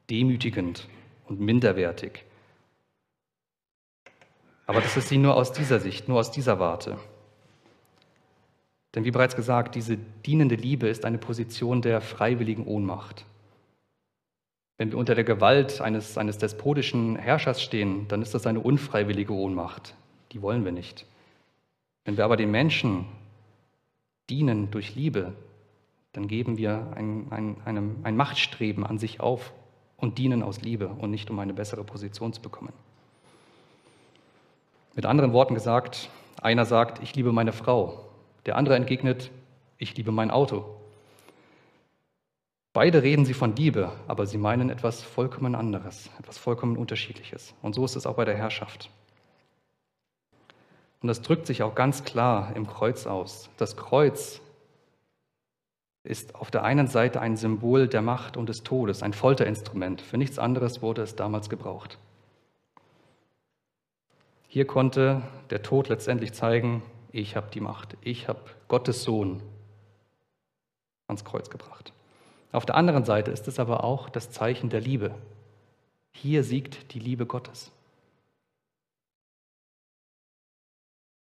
demütigend 0.09 0.89
und 1.27 1.41
minderwertig. 1.41 2.25
Aber 4.67 4.81
das 4.81 4.97
ist 4.97 5.09
sie 5.09 5.19
nur 5.19 5.37
aus 5.37 5.53
dieser 5.53 5.81
Sicht, 5.81 6.09
nur 6.09 6.19
aus 6.19 6.31
dieser 6.31 6.59
Warte. 6.59 6.99
Denn 8.95 9.05
wie 9.05 9.11
bereits 9.11 9.37
gesagt, 9.37 9.75
diese 9.75 9.97
dienende 9.97 10.57
Liebe 10.57 10.89
ist 10.89 11.05
eine 11.05 11.19
Position 11.19 11.83
der 11.83 12.01
freiwilligen 12.01 12.67
Ohnmacht. 12.67 13.25
Wenn 14.79 14.91
wir 14.91 14.99
unter 14.99 15.15
der 15.15 15.25
Gewalt 15.25 15.81
eines, 15.81 16.19
eines 16.19 16.39
despotischen 16.39 17.17
Herrschers 17.17 17.63
stehen, 17.63 18.09
dann 18.09 18.23
ist 18.23 18.35
das 18.35 18.47
eine 18.47 18.61
unfreiwillige 18.61 19.33
Ohnmacht. 19.33 19.95
Die 20.33 20.43
wollen 20.43 20.65
wir 20.65 20.73
nicht. 20.73 21.07
Wenn 22.05 22.17
wir 22.17 22.25
aber 22.25 22.37
den 22.37 22.51
Menschen 22.51 23.07
dienen 24.29 24.71
durch 24.71 24.95
Liebe, 24.95 25.33
dann 26.13 26.29
geben 26.29 26.59
wir 26.59 26.93
ein, 26.95 27.27
ein, 27.31 27.57
einem, 27.65 27.97
ein 28.03 28.17
Machtstreben 28.17 28.85
an 28.85 28.99
sich 28.99 29.21
auf 29.21 29.53
und 29.97 30.19
dienen 30.19 30.43
aus 30.43 30.63
Liebe 30.63 30.89
und 30.89 31.11
nicht 31.11 31.31
um 31.31 31.39
eine 31.39 31.55
bessere 31.55 31.85
Position 31.85 32.33
zu 32.33 32.41
bekommen. 32.41 32.73
Mit 34.97 35.05
anderen 35.05 35.35
Worten 35.35 35.53
gesagt, 35.53 36.09
einer 36.41 36.65
sagt, 36.65 37.03
ich 37.03 37.15
liebe 37.15 37.31
meine 37.31 37.53
Frau, 37.53 38.09
der 38.47 38.57
andere 38.57 38.77
entgegnet, 38.77 39.31
ich 39.77 39.95
liebe 39.95 40.11
mein 40.11 40.31
Auto. 40.31 40.65
Beide 42.73 43.03
reden 43.03 43.27
sie 43.27 43.35
von 43.35 43.55
Liebe, 43.55 43.93
aber 44.09 44.27
sie 44.27 44.39
meinen 44.39 44.71
etwas 44.71 45.03
vollkommen 45.03 45.55
anderes, 45.55 46.09
etwas 46.19 46.39
vollkommen 46.39 46.79
Unterschiedliches. 46.79 47.53
Und 47.61 47.75
so 47.75 47.85
ist 47.85 47.95
es 47.95 48.07
auch 48.07 48.15
bei 48.17 48.25
der 48.25 48.37
Herrschaft. 48.39 48.91
Und 51.03 51.09
das 51.09 51.21
drückt 51.21 51.47
sich 51.47 51.63
auch 51.63 51.75
ganz 51.75 52.03
klar 52.05 52.57
im 52.57 52.67
Kreuz 52.67 53.07
aus. 53.07 53.51
Das 53.59 53.77
Kreuz 53.77 54.41
ist 56.05 56.35
auf 56.35 56.51
der 56.51 56.65
einen 56.65 56.87
Seite 56.87 57.21
ein 57.21 57.37
Symbol 57.37 57.87
der 57.87 58.01
Macht 58.01 58.39
und 58.39 58.49
des 58.49 58.63
Todes, 58.63 59.03
ein 59.03 59.13
Folterinstrument. 59.13 60.01
Für 60.01 60.17
nichts 60.17 60.39
anderes 60.39 60.81
wurde 60.81 61.03
es 61.03 61.17
damals 61.17 61.51
gebraucht. 61.51 61.99
Hier 64.57 64.67
konnte 64.67 65.21
der 65.51 65.63
Tod 65.63 65.91
letztendlich 65.91 66.33
zeigen, 66.33 66.83
ich 67.13 67.37
habe 67.37 67.51
die 67.51 67.61
Macht, 67.61 67.99
ich 68.01 68.27
habe 68.27 68.41
Gottes 68.69 69.03
Sohn 69.03 69.43
ans 71.09 71.27
Kreuz 71.27 71.51
gebracht. 71.51 71.93
Auf 72.53 72.65
der 72.65 72.77
anderen 72.77 73.05
Seite 73.05 73.31
ist 73.31 73.49
es 73.49 73.59
aber 73.59 73.85
auch 73.85 74.09
das 74.09 74.31
Zeichen 74.31 74.71
der 74.71 74.81
Liebe. 74.81 75.15
Hier 76.11 76.43
siegt 76.43 76.95
die 76.95 76.99
Liebe 76.99 77.27
Gottes. 77.27 77.71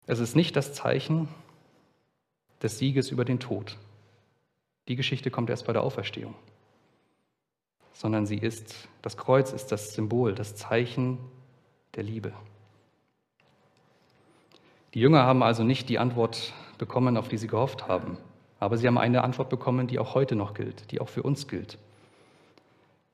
Es 0.05 0.19
ist 0.19 0.35
nicht 0.35 0.57
das 0.57 0.73
Zeichen 0.73 1.29
des 2.61 2.77
Sieges 2.77 3.09
über 3.09 3.23
den 3.23 3.39
Tod. 3.39 3.77
Die 4.89 4.97
Geschichte 4.97 5.31
kommt 5.31 5.49
erst 5.49 5.65
bei 5.65 5.71
der 5.71 5.83
Auferstehung. 5.83 6.35
Sondern 7.93 8.25
sie 8.25 8.39
ist, 8.39 8.89
das 9.01 9.15
Kreuz 9.15 9.53
ist 9.53 9.67
das 9.67 9.93
Symbol, 9.93 10.35
das 10.35 10.57
Zeichen 10.57 11.19
der 11.95 12.03
Liebe. 12.03 12.33
Die 14.93 14.99
Jünger 14.99 15.23
haben 15.23 15.41
also 15.41 15.63
nicht 15.63 15.89
die 15.89 15.97
Antwort 15.97 16.53
bekommen, 16.77 17.17
auf 17.17 17.27
die 17.27 17.37
sie 17.37 17.47
gehofft 17.47 17.87
haben. 17.87 18.17
Aber 18.59 18.77
sie 18.77 18.87
haben 18.87 18.97
eine 18.97 19.23
Antwort 19.23 19.49
bekommen, 19.49 19.87
die 19.87 19.99
auch 19.99 20.13
heute 20.13 20.35
noch 20.35 20.53
gilt, 20.53 20.91
die 20.91 21.01
auch 21.01 21.09
für 21.09 21.23
uns 21.23 21.47
gilt. 21.47 21.77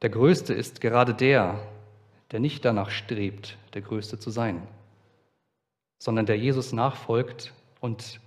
Der 0.02 0.10
Größte 0.10 0.54
ist 0.54 0.82
gerade 0.82 1.14
der, 1.14 1.60
der 2.32 2.40
nicht 2.40 2.64
danach 2.66 2.90
strebt, 2.90 3.58
der 3.74 3.82
Größte 3.82 4.20
zu 4.20 4.30
sein, 4.30 4.62
sondern 5.98 6.26
der 6.26 6.38
Jesus 6.38 6.74
nachfolgt 6.74 7.54
und 7.80 8.20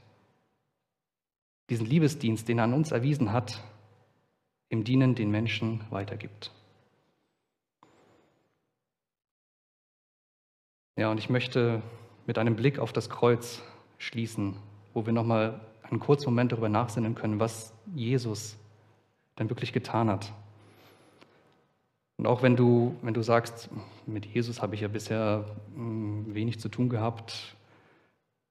diesen 1.71 1.87
Liebesdienst, 1.87 2.49
den 2.49 2.59
er 2.59 2.65
an 2.65 2.75
uns 2.75 2.91
erwiesen 2.91 3.33
hat, 3.33 3.63
im 4.69 4.85
Dienen 4.85 5.15
den 5.15 5.31
Menschen 5.31 5.85
weitergibt. 5.91 6.51
Ja, 10.97 11.11
und 11.11 11.19
ich 11.19 11.31
möchte 11.31 11.83
mit 12.27 12.39
einem 12.39 12.57
Blick 12.57 12.79
auf 12.79 12.93
das 12.93 13.11
Kreuz 13.11 13.63
schließen, 13.99 14.57
wo 14.95 15.07
wir 15.07 15.13
nochmal 15.13 15.61
einen 15.83 16.01
kurzen 16.01 16.27
Moment 16.27 16.53
darüber 16.53 16.69
nachsinnen 16.69 17.15
können, 17.15 17.41
was 17.41 17.73
Jesus 17.95 18.57
denn 19.39 19.49
wirklich 19.51 19.73
getan 19.73 20.09
hat. 20.09 20.33
Und 22.17 22.27
auch 22.27 22.43
wenn 22.43 22.57
du, 22.57 22.97
wenn 23.03 23.15
du 23.15 23.23
sagst, 23.23 23.69
mit 24.07 24.27
Jesus 24.27 24.63
habe 24.63 24.75
ich 24.75 24.81
ja 24.83 24.89
bisher 24.89 25.45
hm, 25.75 26.35
wenig 26.35 26.61
zu 26.61 26.69
tun 26.69 26.89
gehabt, 26.89 27.57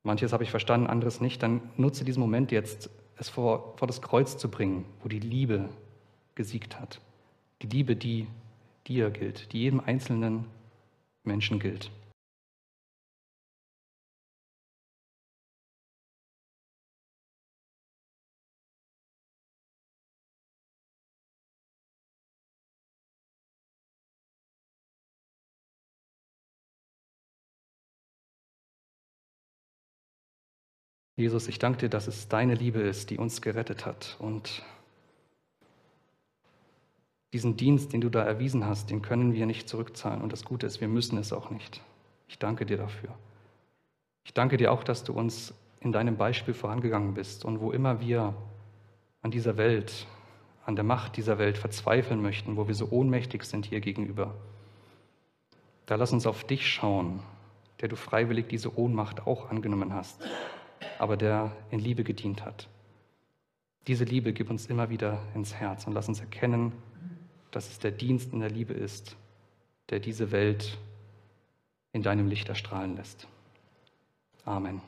manches 0.03 0.33
habe 0.33 0.43
ich 0.43 0.51
verstanden, 0.51 0.87
anderes 0.87 1.21
nicht, 1.21 1.41
dann 1.41 1.61
nutze 1.77 2.03
diesen 2.03 2.19
Moment 2.19 2.51
jetzt, 2.51 2.89
es 3.17 3.29
vor, 3.29 3.75
vor 3.77 3.87
das 3.87 4.01
Kreuz 4.01 4.37
zu 4.37 4.49
bringen, 4.49 4.85
wo 5.01 5.07
die 5.07 5.19
Liebe 5.19 5.69
gesiegt 6.35 6.79
hat. 6.79 6.99
Die 7.61 7.67
Liebe, 7.67 7.95
die 7.95 8.27
dir 8.87 9.11
gilt, 9.11 9.53
die 9.53 9.59
jedem 9.59 9.79
einzelnen 9.79 10.45
Menschen 11.23 11.59
gilt. 11.59 11.91
Jesus, 31.15 31.47
ich 31.47 31.59
danke 31.59 31.79
dir, 31.79 31.89
dass 31.89 32.07
es 32.07 32.29
deine 32.29 32.55
Liebe 32.55 32.79
ist, 32.79 33.09
die 33.09 33.17
uns 33.17 33.41
gerettet 33.41 33.85
hat. 33.85 34.15
Und 34.19 34.63
diesen 37.33 37.57
Dienst, 37.57 37.93
den 37.93 38.01
du 38.01 38.09
da 38.09 38.23
erwiesen 38.23 38.65
hast, 38.65 38.89
den 38.89 39.01
können 39.01 39.33
wir 39.33 39.45
nicht 39.45 39.67
zurückzahlen. 39.67 40.21
Und 40.21 40.31
das 40.31 40.45
Gute 40.45 40.65
ist, 40.67 40.79
wir 40.79 40.87
müssen 40.87 41.17
es 41.17 41.33
auch 41.33 41.49
nicht. 41.49 41.81
Ich 42.27 42.39
danke 42.39 42.65
dir 42.65 42.77
dafür. 42.77 43.09
Ich 44.23 44.33
danke 44.33 44.57
dir 44.57 44.71
auch, 44.71 44.83
dass 44.83 45.03
du 45.03 45.13
uns 45.13 45.53
in 45.81 45.91
deinem 45.91 46.15
Beispiel 46.15 46.53
vorangegangen 46.53 47.13
bist. 47.13 47.43
Und 47.43 47.59
wo 47.59 47.71
immer 47.71 47.99
wir 47.99 48.33
an 49.21 49.31
dieser 49.31 49.57
Welt, 49.57 50.07
an 50.65 50.75
der 50.75 50.85
Macht 50.85 51.17
dieser 51.17 51.37
Welt 51.37 51.57
verzweifeln 51.57 52.21
möchten, 52.21 52.55
wo 52.55 52.67
wir 52.67 52.75
so 52.75 52.87
ohnmächtig 52.89 53.43
sind 53.43 53.65
hier 53.65 53.81
gegenüber, 53.81 54.33
da 55.87 55.95
lass 55.95 56.13
uns 56.13 56.25
auf 56.25 56.45
dich 56.45 56.67
schauen, 56.67 57.19
der 57.81 57.89
du 57.89 57.97
freiwillig 57.97 58.47
diese 58.47 58.77
Ohnmacht 58.77 59.27
auch 59.27 59.49
angenommen 59.49 59.93
hast 59.93 60.23
aber 60.99 61.17
der 61.17 61.51
in 61.69 61.79
Liebe 61.79 62.03
gedient 62.03 62.45
hat. 62.45 62.67
Diese 63.87 64.03
Liebe 64.03 64.33
gib 64.33 64.49
uns 64.49 64.67
immer 64.67 64.89
wieder 64.89 65.21
ins 65.33 65.53
Herz 65.55 65.87
und 65.87 65.93
lass 65.93 66.07
uns 66.07 66.19
erkennen, 66.19 66.71
dass 67.49 67.69
es 67.69 67.79
der 67.79 67.91
Dienst 67.91 68.31
in 68.33 68.39
der 68.39 68.49
Liebe 68.49 68.73
ist, 68.73 69.15
der 69.89 69.99
diese 69.99 70.31
Welt 70.31 70.77
in 71.91 72.03
deinem 72.03 72.27
Licht 72.27 72.47
erstrahlen 72.49 72.95
lässt. 72.95 73.27
Amen. 74.45 74.81